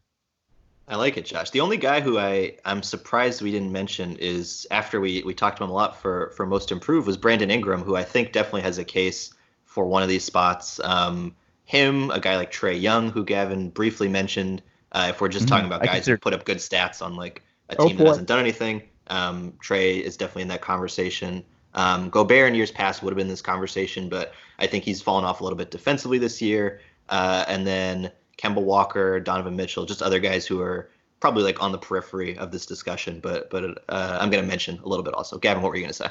I 0.90 0.96
like 0.96 1.16
it, 1.16 1.24
Josh. 1.24 1.50
The 1.50 1.60
only 1.60 1.76
guy 1.76 2.00
who 2.00 2.18
I 2.18 2.56
I'm 2.64 2.82
surprised 2.82 3.42
we 3.42 3.52
didn't 3.52 3.70
mention 3.70 4.16
is 4.16 4.66
after 4.72 5.00
we 5.00 5.22
we 5.22 5.34
talked 5.34 5.58
to 5.58 5.64
him 5.64 5.70
a 5.70 5.72
lot 5.72 5.96
for 5.96 6.32
for 6.36 6.46
most 6.46 6.72
improved 6.72 7.06
was 7.06 7.16
Brandon 7.16 7.50
Ingram, 7.50 7.82
who 7.82 7.94
I 7.94 8.02
think 8.02 8.32
definitely 8.32 8.62
has 8.62 8.78
a 8.78 8.84
case 8.84 9.32
for 9.64 9.86
one 9.86 10.02
of 10.02 10.08
these 10.08 10.24
spots. 10.24 10.80
Um, 10.82 11.36
him, 11.64 12.10
a 12.10 12.18
guy 12.18 12.36
like 12.36 12.50
Trae 12.50 12.80
Young, 12.80 13.08
who 13.08 13.24
Gavin 13.24 13.70
briefly 13.70 14.08
mentioned. 14.08 14.62
Uh, 14.90 15.06
if 15.10 15.20
we're 15.20 15.28
just 15.28 15.46
mm-hmm. 15.46 15.54
talking 15.54 15.66
about 15.66 15.84
guys 15.84 16.04
who 16.04 16.18
put 16.18 16.34
up 16.34 16.44
good 16.44 16.58
stats 16.58 17.00
on 17.00 17.14
like 17.14 17.44
a 17.68 17.76
oh, 17.78 17.86
team 17.86 17.96
oh, 17.96 17.98
that 17.98 18.08
hasn't 18.08 18.26
done 18.26 18.40
anything, 18.40 18.82
um, 19.06 19.52
Trae 19.64 20.00
is 20.00 20.16
definitely 20.16 20.42
in 20.42 20.48
that 20.48 20.60
conversation. 20.60 21.44
Um, 21.74 22.10
Gobert 22.10 22.48
in 22.48 22.54
years 22.54 22.70
past 22.70 23.02
would 23.02 23.12
have 23.12 23.16
been 23.16 23.28
this 23.28 23.42
conversation, 23.42 24.08
but 24.08 24.32
I 24.58 24.66
think 24.66 24.84
he's 24.84 25.00
fallen 25.00 25.24
off 25.24 25.40
a 25.40 25.44
little 25.44 25.56
bit 25.56 25.70
defensively 25.70 26.18
this 26.18 26.42
year. 26.42 26.80
Uh, 27.08 27.44
and 27.48 27.66
then 27.66 28.10
Kemba 28.38 28.62
Walker, 28.62 29.20
Donovan 29.20 29.56
Mitchell, 29.56 29.84
just 29.86 30.02
other 30.02 30.18
guys 30.18 30.46
who 30.46 30.60
are 30.60 30.90
probably 31.20 31.42
like 31.42 31.62
on 31.62 31.72
the 31.72 31.78
periphery 31.78 32.36
of 32.38 32.50
this 32.50 32.66
discussion, 32.66 33.20
but 33.20 33.50
but 33.50 33.84
uh, 33.88 34.18
I'm 34.20 34.30
going 34.30 34.42
to 34.42 34.48
mention 34.48 34.80
a 34.82 34.88
little 34.88 35.04
bit 35.04 35.14
also. 35.14 35.38
Gavin, 35.38 35.62
what 35.62 35.70
were 35.70 35.76
you 35.76 35.82
going 35.82 35.92
to 35.92 35.94
say? 35.94 36.08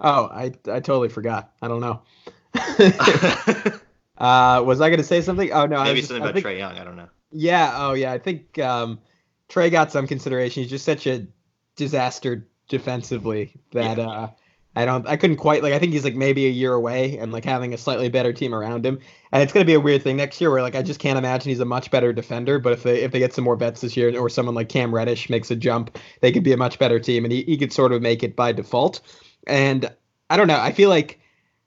Oh, 0.00 0.24
I 0.32 0.52
I 0.66 0.80
totally 0.80 1.08
forgot. 1.08 1.52
I 1.62 1.68
don't 1.68 1.80
know. 1.80 2.02
uh, 4.18 4.62
was 4.64 4.80
I 4.80 4.88
going 4.88 4.98
to 4.98 5.04
say 5.04 5.22
something? 5.22 5.52
Oh 5.52 5.66
no, 5.66 5.84
maybe 5.84 6.00
just, 6.00 6.08
something 6.08 6.22
about 6.22 6.34
think, 6.34 6.44
Trae 6.44 6.58
Young. 6.58 6.76
I 6.76 6.84
don't 6.84 6.96
know. 6.96 7.08
Yeah. 7.30 7.72
Oh 7.76 7.94
yeah. 7.94 8.12
I 8.12 8.18
think 8.18 8.58
um, 8.58 8.98
Trae 9.48 9.70
got 9.70 9.92
some 9.92 10.06
consideration. 10.06 10.62
He's 10.62 10.70
just 10.70 10.84
such 10.84 11.06
a 11.06 11.26
disaster 11.76 12.46
defensively 12.68 13.52
that 13.70 13.98
yeah. 13.98 14.08
uh, 14.08 14.28
I 14.74 14.86
don't 14.86 15.06
I 15.06 15.16
couldn't 15.16 15.36
quite 15.36 15.62
like 15.62 15.74
I 15.74 15.78
think 15.78 15.92
he's 15.92 16.04
like 16.04 16.14
maybe 16.14 16.46
a 16.46 16.50
year 16.50 16.72
away 16.72 17.18
and 17.18 17.30
like 17.30 17.44
having 17.44 17.74
a 17.74 17.78
slightly 17.78 18.08
better 18.08 18.32
team 18.32 18.54
around 18.54 18.86
him. 18.86 18.98
And 19.30 19.42
it's 19.42 19.52
gonna 19.52 19.66
be 19.66 19.74
a 19.74 19.80
weird 19.80 20.02
thing 20.02 20.16
next 20.16 20.40
year 20.40 20.50
where 20.50 20.62
like 20.62 20.74
I 20.74 20.82
just 20.82 20.98
can't 20.98 21.18
imagine 21.18 21.50
he's 21.50 21.60
a 21.60 21.66
much 21.66 21.90
better 21.90 22.12
defender. 22.12 22.58
But 22.58 22.72
if 22.72 22.82
they 22.82 23.02
if 23.02 23.12
they 23.12 23.18
get 23.18 23.34
some 23.34 23.44
more 23.44 23.56
bets 23.56 23.82
this 23.82 23.96
year 23.96 24.18
or 24.18 24.30
someone 24.30 24.54
like 24.54 24.70
Cam 24.70 24.94
Reddish 24.94 25.28
makes 25.28 25.50
a 25.50 25.56
jump, 25.56 25.98
they 26.20 26.32
could 26.32 26.42
be 26.42 26.52
a 26.52 26.56
much 26.56 26.78
better 26.78 26.98
team 26.98 27.24
and 27.24 27.32
he, 27.32 27.42
he 27.42 27.58
could 27.58 27.72
sort 27.72 27.92
of 27.92 28.00
make 28.00 28.22
it 28.22 28.34
by 28.34 28.52
default. 28.52 29.00
And 29.46 29.90
I 30.30 30.36
don't 30.38 30.48
know, 30.48 30.60
I 30.60 30.72
feel 30.72 30.88
like 30.88 31.20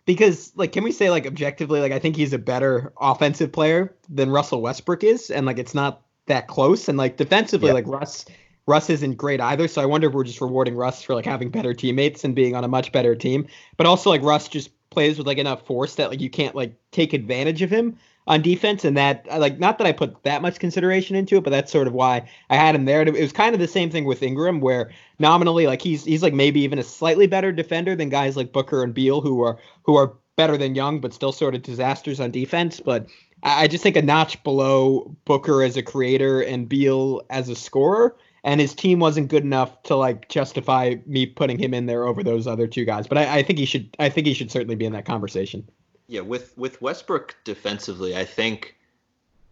because 0.05 0.51
like 0.55 0.71
can 0.71 0.83
we 0.83 0.91
say 0.91 1.11
like 1.11 1.27
objectively 1.27 1.81
like 1.81 1.91
I 1.91 1.99
think 1.99 2.15
he's 2.15 2.33
a 2.33 2.39
better 2.39 2.91
offensive 2.99 3.51
player 3.51 3.95
than 4.09 4.31
Russell 4.31 4.61
Westbrook 4.61 5.03
is 5.03 5.29
and 5.29 5.45
like 5.45 5.59
it's 5.59 5.75
not 5.75 6.01
that 6.27 6.47
close 6.47 6.87
and 6.87 6.97
like 6.97 7.17
defensively 7.17 7.67
yep. 7.67 7.75
like 7.75 7.87
Russ 7.87 8.25
Russ 8.67 8.89
isn't 8.89 9.15
great 9.15 9.39
either, 9.39 9.67
so 9.67 9.81
I 9.81 9.85
wonder 9.85 10.07
if 10.07 10.13
we're 10.13 10.23
just 10.23 10.41
rewarding 10.41 10.75
Russ 10.75 11.03
for 11.03 11.13
like 11.13 11.25
having 11.25 11.49
better 11.49 11.73
teammates 11.73 12.23
and 12.23 12.33
being 12.33 12.55
on 12.55 12.63
a 12.63 12.67
much 12.67 12.91
better 12.91 13.15
team. 13.15 13.47
But 13.77 13.85
also 13.85 14.09
like 14.09 14.23
Russ 14.23 14.47
just 14.47 14.71
plays 14.89 15.17
with 15.17 15.27
like 15.27 15.37
enough 15.37 15.65
force 15.65 15.95
that 15.95 16.09
like 16.09 16.21
you 16.21 16.29
can't 16.29 16.55
like 16.55 16.73
take 16.91 17.13
advantage 17.13 17.61
of 17.61 17.69
him 17.69 17.97
on 18.27 18.41
defense, 18.41 18.83
and 18.83 18.97
that 18.97 19.27
like 19.39 19.59
not 19.59 19.77
that 19.77 19.85
I 19.85 19.91
put 19.91 20.23
that 20.23 20.41
much 20.41 20.57
consideration 20.57 21.15
into 21.15 21.37
it, 21.37 21.43
but 21.43 21.51
that's 21.51 21.71
sort 21.71 21.85
of 21.85 21.93
why 21.93 22.27
I 22.49 22.55
had 22.55 22.73
him 22.73 22.85
there. 22.85 23.03
It 23.03 23.13
was 23.13 23.31
kind 23.31 23.53
of 23.53 23.61
the 23.61 23.67
same 23.67 23.91
thing 23.91 24.05
with 24.05 24.23
Ingram, 24.23 24.61
where 24.61 24.89
nominally 25.19 25.67
like 25.67 25.83
he's 25.83 26.03
he's 26.03 26.23
like 26.23 26.33
maybe 26.33 26.61
even 26.61 26.79
a 26.79 26.83
slightly 26.83 27.27
better 27.27 27.51
defender 27.51 27.95
than 27.95 28.09
guys 28.09 28.35
like 28.35 28.51
Booker 28.51 28.83
and 28.83 28.95
Beal, 28.95 29.21
who 29.21 29.43
are 29.43 29.59
who 29.83 29.95
are 29.95 30.13
better 30.37 30.57
than 30.57 30.73
Young, 30.73 30.99
but 30.99 31.13
still 31.13 31.31
sort 31.31 31.53
of 31.53 31.61
disasters 31.61 32.19
on 32.19 32.31
defense. 32.31 32.79
But 32.79 33.05
I 33.43 33.67
just 33.67 33.83
think 33.83 33.95
a 33.95 34.01
notch 34.01 34.43
below 34.43 35.15
Booker 35.25 35.61
as 35.61 35.77
a 35.77 35.83
creator 35.83 36.41
and 36.41 36.67
Beal 36.67 37.21
as 37.29 37.47
a 37.47 37.55
scorer 37.55 38.15
and 38.45 38.61
his 38.61 38.75
team 38.75 38.99
wasn't 38.99 39.27
good 39.27 39.43
enough 39.43 39.81
to 39.83 39.95
like 39.95 40.29
justify 40.29 40.95
me 41.07 41.25
putting 41.25 41.57
him 41.57 41.73
in 41.73 41.87
there 41.87 42.05
over 42.05 42.23
those 42.23 42.45
other 42.45 42.67
two 42.67 42.85
guys. 42.85 43.07
But 43.07 43.17
I, 43.17 43.39
I 43.39 43.43
think 43.43 43.57
he 43.57 43.65
should. 43.65 43.93
I 43.99 44.07
think 44.07 44.27
he 44.27 44.33
should 44.33 44.51
certainly 44.51 44.75
be 44.75 44.85
in 44.85 44.93
that 44.93 45.05
conversation. 45.05 45.67
Yeah, 46.07 46.21
with 46.21 46.55
with 46.55 46.81
Westbrook 46.81 47.35
defensively, 47.43 48.15
I 48.15 48.23
think 48.23 48.77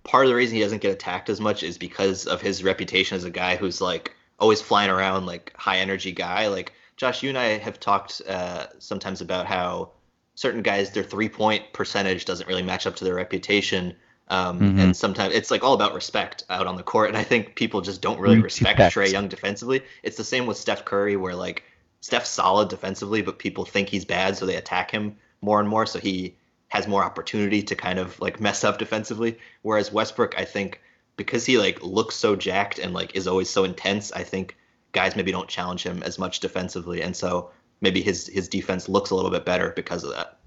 part 0.04 0.26
of 0.26 0.30
the 0.30 0.36
reason 0.36 0.56
he 0.56 0.62
doesn't 0.62 0.82
get 0.82 0.92
attacked 0.92 1.30
as 1.30 1.42
much 1.42 1.64
is 1.64 1.78
because 1.78 2.28
of 2.28 2.40
his 2.40 2.64
reputation 2.64 3.18
as 3.18 3.24
a 3.24 3.32
guy 3.32 3.56
who's 3.56 3.82
like 3.82 4.16
always 4.40 4.62
flying 4.62 4.92
around, 4.92 5.26
like 5.26 5.52
high 5.58 5.80
energy 5.80 6.12
guy. 6.12 6.48
Like 6.48 6.74
Josh, 6.96 7.24
you 7.24 7.30
and 7.30 7.38
I 7.38 7.58
have 7.58 7.80
talked 7.80 8.22
uh, 8.30 8.68
sometimes 8.78 9.22
about 9.22 9.48
how 9.48 9.90
certain 10.36 10.62
guys 10.62 10.92
their 10.92 11.04
three 11.04 11.30
point 11.30 11.64
percentage 11.74 12.26
doesn't 12.26 12.48
really 12.48 12.62
match 12.62 12.86
up 12.86 12.96
to 12.98 13.04
their 13.04 13.16
reputation. 13.16 13.96
Um, 14.30 14.60
mm-hmm. 14.60 14.80
And 14.80 14.98
sometimes 14.98 15.34
it's 15.34 15.52
like 15.52 15.64
all 15.64 15.74
about 15.74 15.94
respect 15.94 16.46
out 16.50 16.66
on 16.66 16.78
the 16.78 16.84
court. 16.84 17.10
And 17.10 17.18
I 17.18 17.24
think 17.24 17.56
people 17.56 17.82
just 17.82 18.02
don't 18.02 18.20
really 18.20 18.40
respect 18.40 18.80
Trae 18.80 19.12
Young 19.12 19.28
defensively. 19.28 19.82
It's 20.02 20.18
the 20.18 20.24
same 20.24 20.46
with 20.46 20.58
Steph 20.58 20.86
Curry, 20.86 21.16
where 21.16 21.36
like 21.36 21.64
Steph's 22.02 22.30
solid 22.30 22.70
defensively, 22.70 23.22
but 23.22 23.40
people 23.40 23.66
think 23.66 23.90
he's 23.90 24.06
bad, 24.06 24.36
so 24.38 24.46
they 24.46 24.56
attack 24.56 24.92
him 24.92 25.18
more 25.42 25.60
and 25.60 25.70
more. 25.70 25.86
So 25.86 26.00
he 26.00 26.36
has 26.70 26.88
more 26.88 27.04
opportunity 27.04 27.62
to 27.64 27.76
kind 27.76 28.00
of 28.00 28.20
like 28.20 28.40
mess 28.40 28.64
up 28.64 28.80
defensively. 28.80 29.38
Whereas 29.62 29.92
Westbrook, 29.94 30.38
I 30.38 30.46
think, 30.46 30.82
because 31.18 31.46
he 31.46 31.58
like 31.58 31.84
looks 31.84 32.16
so 32.16 32.36
jacked 32.36 32.80
and 32.80 32.94
like 32.94 33.16
is 33.16 33.28
always 33.28 33.50
so 33.50 33.64
intense, 33.64 34.12
I 34.12 34.24
think 34.24 34.58
guys 34.92 35.16
maybe 35.16 35.32
don't 35.32 35.48
challenge 35.50 35.84
him 35.84 36.02
as 36.04 36.18
much 36.18 36.40
defensively, 36.40 37.02
and 37.02 37.16
so 37.16 37.52
maybe 37.82 38.02
his 38.02 38.28
his 38.28 38.48
defense 38.48 38.90
looks 38.90 39.12
a 39.12 39.16
little 39.16 39.32
bit 39.32 39.46
better 39.46 39.72
because 39.76 40.04
of 40.04 40.12
that. 40.12 40.40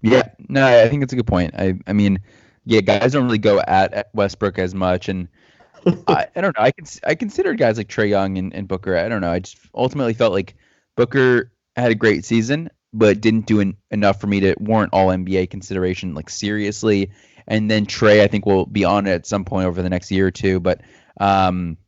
Yeah, 0.00 0.28
no, 0.48 0.66
I 0.66 0.88
think 0.88 1.02
it's 1.02 1.12
a 1.12 1.16
good 1.16 1.26
point. 1.26 1.54
I, 1.56 1.74
I 1.86 1.92
mean, 1.92 2.20
yeah, 2.64 2.80
guys 2.80 3.12
don't 3.12 3.24
really 3.24 3.38
go 3.38 3.60
at, 3.60 4.10
Westbrook 4.14 4.58
as 4.58 4.74
much, 4.74 5.08
and 5.08 5.28
I, 6.06 6.26
I 6.34 6.40
don't 6.40 6.56
know. 6.56 6.62
I 6.62 6.70
can 6.70 6.86
I 7.04 7.14
considered 7.14 7.58
guys 7.58 7.78
like 7.78 7.88
Trae 7.88 8.08
Young 8.08 8.38
and, 8.38 8.54
and 8.54 8.68
Booker. 8.68 8.96
I 8.96 9.08
don't 9.08 9.20
know. 9.20 9.30
I 9.30 9.40
just 9.40 9.58
ultimately 9.74 10.14
felt 10.14 10.32
like 10.32 10.54
Booker 10.96 11.52
had 11.76 11.90
a 11.90 11.94
great 11.94 12.24
season, 12.24 12.70
but 12.92 13.20
didn't 13.20 13.46
do 13.46 13.72
enough 13.90 14.20
for 14.20 14.26
me 14.26 14.40
to 14.40 14.54
warrant 14.58 14.92
all 14.92 15.08
NBA 15.08 15.50
consideration 15.50 16.14
like 16.14 16.30
seriously. 16.30 17.10
And 17.46 17.70
then 17.70 17.86
Trae, 17.86 18.20
I 18.20 18.26
think 18.26 18.44
will 18.44 18.66
be 18.66 18.84
on 18.84 19.06
it 19.06 19.12
at 19.12 19.26
some 19.26 19.44
point 19.44 19.66
over 19.66 19.80
the 19.80 19.88
next 19.88 20.10
year 20.10 20.26
or 20.26 20.30
two. 20.30 20.60
But 20.60 20.82
um, 21.18 21.78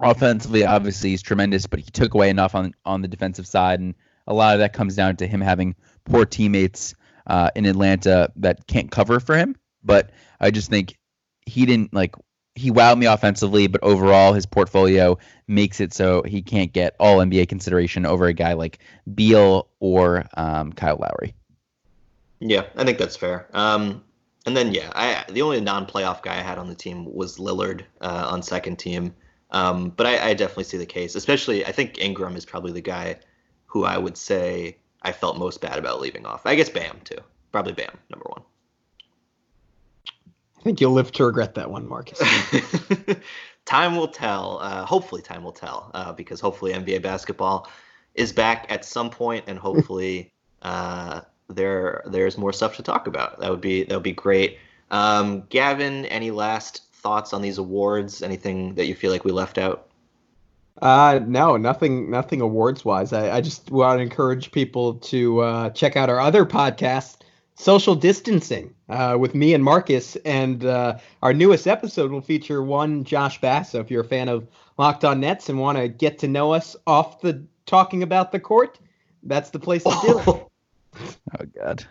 offensively, 0.00 0.64
obviously, 0.64 1.10
he's 1.10 1.22
tremendous, 1.22 1.66
but 1.66 1.80
he 1.80 1.90
took 1.90 2.14
away 2.14 2.30
enough 2.30 2.54
on 2.54 2.74
on 2.84 3.02
the 3.02 3.08
defensive 3.08 3.46
side, 3.46 3.80
and 3.80 3.94
a 4.26 4.34
lot 4.34 4.54
of 4.54 4.60
that 4.60 4.72
comes 4.72 4.94
down 4.94 5.16
to 5.16 5.26
him 5.26 5.40
having 5.40 5.74
poor 6.04 6.24
teammates 6.24 6.94
uh, 7.28 7.50
in 7.54 7.66
Atlanta 7.66 8.30
that 8.36 8.66
can't 8.66 8.90
cover 8.90 9.20
for 9.20 9.36
him. 9.36 9.56
But 9.84 10.10
I 10.40 10.50
just 10.50 10.70
think 10.70 10.98
he 11.46 11.66
didn't 11.66 11.94
like 11.94 12.14
he 12.54 12.72
wowed 12.72 12.98
me 12.98 13.06
offensively, 13.06 13.68
but 13.68 13.82
overall 13.82 14.32
his 14.32 14.44
portfolio 14.44 15.16
makes 15.46 15.80
it 15.80 15.94
so 15.94 16.22
he 16.22 16.42
can't 16.42 16.72
get 16.72 16.96
all 16.98 17.18
NBA 17.18 17.48
consideration 17.48 18.04
over 18.04 18.26
a 18.26 18.32
guy 18.32 18.54
like 18.54 18.80
Beal 19.14 19.68
or 19.78 20.24
um, 20.36 20.72
Kyle 20.72 20.98
Lowry. 20.98 21.34
Yeah, 22.40 22.64
I 22.76 22.84
think 22.84 22.98
that's 22.98 23.16
fair. 23.16 23.48
Um, 23.52 24.04
and 24.46 24.56
then 24.56 24.72
yeah, 24.72 24.90
I 24.94 25.24
the 25.30 25.42
only 25.42 25.60
non-playoff 25.60 26.22
guy 26.22 26.34
I 26.34 26.42
had 26.42 26.58
on 26.58 26.68
the 26.68 26.74
team 26.74 27.04
was 27.04 27.38
Lillard 27.38 27.84
uh, 28.00 28.28
on 28.30 28.42
second 28.42 28.78
team. 28.78 29.14
Um, 29.50 29.90
but 29.90 30.06
I, 30.06 30.28
I, 30.28 30.34
definitely 30.34 30.64
see 30.64 30.76
the 30.76 30.84
case, 30.84 31.14
especially 31.14 31.64
I 31.64 31.72
think 31.72 31.98
Ingram 31.98 32.36
is 32.36 32.44
probably 32.44 32.72
the 32.72 32.82
guy 32.82 33.16
who 33.64 33.84
I 33.84 33.96
would 33.96 34.18
say 34.18 34.76
I 35.08 35.12
felt 35.12 35.38
most 35.38 35.62
bad 35.62 35.78
about 35.78 36.00
leaving 36.02 36.26
off. 36.26 36.42
I 36.44 36.54
guess 36.54 36.68
Bam 36.68 37.00
too. 37.02 37.16
Probably 37.50 37.72
Bam 37.72 37.96
number 38.10 38.26
one. 38.28 38.42
I 40.58 40.62
think 40.62 40.80
you'll 40.82 40.92
live 40.92 41.12
to 41.12 41.24
regret 41.24 41.54
that 41.54 41.70
one, 41.70 41.88
Marcus. 41.88 42.20
time 43.64 43.96
will 43.96 44.08
tell. 44.08 44.58
Uh, 44.60 44.84
hopefully, 44.84 45.22
time 45.22 45.42
will 45.42 45.52
tell 45.52 45.90
uh, 45.94 46.12
because 46.12 46.40
hopefully 46.40 46.74
NBA 46.74 47.00
basketball 47.00 47.70
is 48.14 48.34
back 48.34 48.66
at 48.68 48.84
some 48.84 49.08
point, 49.08 49.44
and 49.46 49.58
hopefully 49.58 50.30
uh, 50.62 51.22
there 51.48 52.02
there's 52.06 52.36
more 52.36 52.52
stuff 52.52 52.76
to 52.76 52.82
talk 52.82 53.06
about. 53.06 53.40
That 53.40 53.50
would 53.50 53.62
be 53.62 53.84
that 53.84 53.94
would 53.94 54.02
be 54.02 54.12
great. 54.12 54.58
Um, 54.90 55.44
Gavin, 55.48 56.04
any 56.06 56.30
last 56.30 56.82
thoughts 56.92 57.32
on 57.32 57.40
these 57.40 57.56
awards? 57.56 58.22
Anything 58.22 58.74
that 58.74 58.86
you 58.86 58.94
feel 58.94 59.10
like 59.10 59.24
we 59.24 59.32
left 59.32 59.56
out? 59.56 59.87
Uh, 60.80 61.20
no, 61.26 61.56
nothing, 61.56 62.10
nothing 62.10 62.40
awards 62.40 62.84
wise. 62.84 63.12
I, 63.12 63.36
I 63.36 63.40
just 63.40 63.70
want 63.70 63.98
to 63.98 64.02
encourage 64.02 64.52
people 64.52 64.94
to 64.94 65.40
uh, 65.40 65.70
check 65.70 65.96
out 65.96 66.08
our 66.08 66.20
other 66.20 66.44
podcast, 66.46 67.18
Social 67.56 67.94
Distancing, 67.94 68.74
uh, 68.88 69.16
with 69.18 69.34
me 69.34 69.54
and 69.54 69.64
Marcus. 69.64 70.16
And 70.24 70.64
uh, 70.64 70.98
our 71.22 71.34
newest 71.34 71.66
episode 71.66 72.10
will 72.12 72.20
feature 72.20 72.62
one 72.62 73.02
Josh 73.04 73.40
Bass. 73.40 73.72
So 73.72 73.80
if 73.80 73.90
you're 73.90 74.02
a 74.02 74.08
fan 74.08 74.28
of 74.28 74.46
Locked 74.78 75.04
On 75.04 75.18
Nets 75.20 75.48
and 75.48 75.58
want 75.58 75.78
to 75.78 75.88
get 75.88 76.18
to 76.20 76.28
know 76.28 76.52
us 76.52 76.76
off 76.86 77.20
the 77.20 77.42
talking 77.66 78.02
about 78.02 78.30
the 78.30 78.38
court, 78.40 78.78
that's 79.24 79.50
the 79.50 79.58
place 79.58 79.82
to 79.82 79.98
do 80.02 80.18
it. 80.20 80.44
Oh 81.40 81.44
God. 81.62 81.84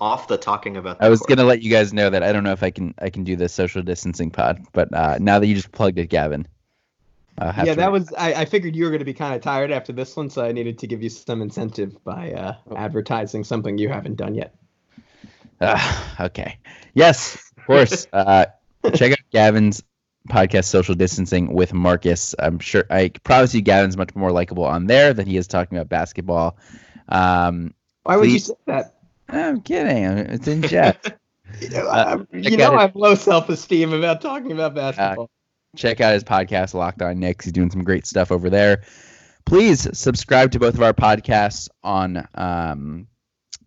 Off 0.00 0.28
the 0.28 0.36
talking 0.36 0.76
about. 0.76 0.98
I 1.00 1.08
was 1.08 1.20
court. 1.20 1.30
gonna 1.30 1.44
let 1.44 1.62
you 1.62 1.70
guys 1.70 1.94
know 1.94 2.10
that 2.10 2.22
I 2.22 2.32
don't 2.32 2.44
know 2.44 2.52
if 2.52 2.62
I 2.62 2.70
can 2.70 2.94
I 3.00 3.08
can 3.08 3.24
do 3.24 3.36
the 3.36 3.48
social 3.48 3.80
distancing 3.80 4.30
pod, 4.30 4.62
but 4.72 4.92
uh, 4.92 5.16
now 5.18 5.38
that 5.38 5.46
you 5.46 5.54
just 5.54 5.72
plugged 5.72 5.98
it, 5.98 6.08
Gavin, 6.08 6.46
uh, 7.38 7.52
yeah, 7.64 7.74
that 7.74 7.90
was. 7.90 8.12
I, 8.16 8.34
I 8.34 8.44
figured 8.44 8.76
you 8.76 8.84
were 8.84 8.90
going 8.90 9.00
to 9.00 9.04
be 9.04 9.14
kind 9.14 9.34
of 9.34 9.40
tired 9.40 9.70
after 9.70 9.92
this 9.92 10.14
one, 10.16 10.28
so 10.30 10.44
I 10.44 10.52
needed 10.52 10.78
to 10.80 10.86
give 10.86 11.02
you 11.02 11.08
some 11.08 11.40
incentive 11.40 12.02
by 12.04 12.32
uh, 12.32 12.54
oh. 12.70 12.76
advertising 12.76 13.44
something 13.44 13.78
you 13.78 13.88
haven't 13.88 14.16
done 14.16 14.34
yet. 14.34 14.54
Uh, 15.60 16.04
okay. 16.20 16.58
Yes, 16.94 17.52
of 17.56 17.64
course. 17.64 18.06
uh, 18.12 18.46
check 18.94 19.12
out 19.12 19.18
Gavin's 19.32 19.82
podcast, 20.28 20.64
Social 20.66 20.94
Distancing 20.94 21.54
with 21.54 21.72
Marcus. 21.72 22.34
I'm 22.38 22.58
sure 22.58 22.84
I 22.90 23.08
promise 23.22 23.54
you, 23.54 23.62
Gavin's 23.62 23.96
much 23.96 24.14
more 24.14 24.32
likable 24.32 24.64
on 24.64 24.86
there 24.86 25.14
than 25.14 25.26
he 25.26 25.36
is 25.36 25.46
talking 25.46 25.78
about 25.78 25.88
basketball. 25.88 26.58
Um, 27.08 27.74
Why 28.02 28.16
please, 28.16 28.20
would 28.20 28.30
you 28.32 28.38
say 28.38 28.54
that? 28.66 28.94
I'm 29.28 29.60
kidding. 29.62 30.04
It's 30.04 30.48
in 30.48 30.62
jest. 30.62 31.12
you 31.60 31.70
know, 31.70 31.86
uh, 31.86 32.24
you 32.32 32.56
know 32.56 32.74
I 32.74 32.82
have 32.82 32.96
low 32.96 33.14
self 33.14 33.48
esteem 33.48 33.92
about 33.92 34.20
talking 34.20 34.52
about 34.52 34.72
uh, 34.72 34.92
basketball 34.92 35.30
check 35.76 36.00
out 36.00 36.14
his 36.14 36.24
podcast, 36.24 36.74
Locked 36.74 37.02
On 37.02 37.18
Knicks. 37.18 37.44
He's 37.44 37.52
doing 37.52 37.70
some 37.70 37.84
great 37.84 38.06
stuff 38.06 38.32
over 38.32 38.50
there. 38.50 38.82
Please 39.46 39.86
subscribe 39.98 40.52
to 40.52 40.58
both 40.58 40.74
of 40.74 40.82
our 40.82 40.92
podcasts 40.92 41.68
on 41.82 42.26
um, 42.34 43.06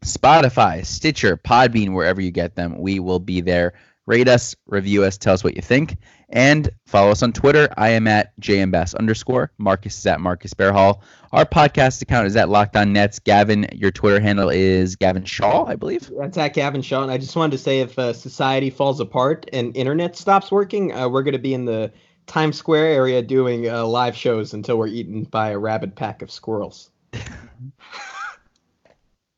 Spotify, 0.01 0.85
Stitcher, 0.85 1.37
Podbean, 1.37 1.93
wherever 1.93 2.21
you 2.21 2.31
get 2.31 2.55
them. 2.55 2.79
We 2.79 2.99
will 2.99 3.19
be 3.19 3.41
there. 3.41 3.73
Rate 4.05 4.27
us, 4.27 4.53
review 4.67 5.03
us, 5.03 5.17
tell 5.17 5.33
us 5.33 5.45
what 5.45 5.55
you 5.55 5.61
think, 5.61 5.97
and 6.29 6.69
follow 6.85 7.11
us 7.11 7.23
on 7.23 7.31
Twitter. 7.31 7.69
I 7.77 7.89
am 7.89 8.05
at 8.05 8.37
jmbass 8.41 8.95
underscore. 8.95 9.51
Marcus 9.57 9.97
is 9.97 10.05
at 10.05 10.19
Marcus 10.19 10.53
Bearhall. 10.53 11.01
Our 11.31 11.45
podcast 11.45 12.01
account 12.01 12.27
is 12.27 12.35
at 12.35 12.49
Locked 12.49 12.75
On 12.75 12.91
Nets. 12.91 13.19
Gavin, 13.19 13.65
your 13.71 13.91
Twitter 13.91 14.19
handle 14.19 14.49
is 14.49 14.97
Gavin 14.97 15.23
Shaw, 15.23 15.65
I 15.65 15.75
believe. 15.75 16.11
That's 16.19 16.37
at 16.37 16.53
Gavin 16.53 16.81
Shaw. 16.81 17.03
And 17.03 17.11
I 17.11 17.17
just 17.17 17.35
wanted 17.35 17.51
to 17.53 17.57
say 17.57 17.79
if 17.79 17.97
uh, 17.97 18.11
society 18.11 18.69
falls 18.69 18.99
apart 18.99 19.49
and 19.53 19.75
internet 19.77 20.17
stops 20.17 20.51
working, 20.51 20.93
uh, 20.93 21.07
we're 21.07 21.23
going 21.23 21.33
to 21.33 21.39
be 21.39 21.53
in 21.53 21.63
the 21.63 21.91
Times 22.27 22.57
Square 22.57 22.87
area 22.87 23.21
doing 23.21 23.69
uh, 23.69 23.85
live 23.85 24.17
shows 24.17 24.53
until 24.53 24.77
we're 24.77 24.87
eaten 24.87 25.23
by 25.23 25.51
a 25.51 25.57
rabid 25.57 25.95
pack 25.95 26.21
of 26.21 26.29
squirrels. 26.29 26.91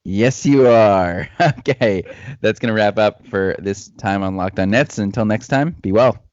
Yes, 0.05 0.45
you 0.45 0.67
are. 0.67 1.27
Okay, 1.59 2.03
that's 2.39 2.59
gonna 2.59 2.73
wrap 2.73 2.97
up 2.97 3.25
for 3.27 3.55
this 3.59 3.89
time 3.89 4.23
on 4.23 4.37
Locked 4.37 4.59
On 4.59 4.69
Nets. 4.69 4.99
Until 4.99 5.25
next 5.25 5.47
time, 5.47 5.71
be 5.81 5.91
well. 5.91 6.23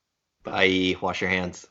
Bye. 0.44 0.96
Wash 1.00 1.20
your 1.20 1.30
hands. 1.30 1.66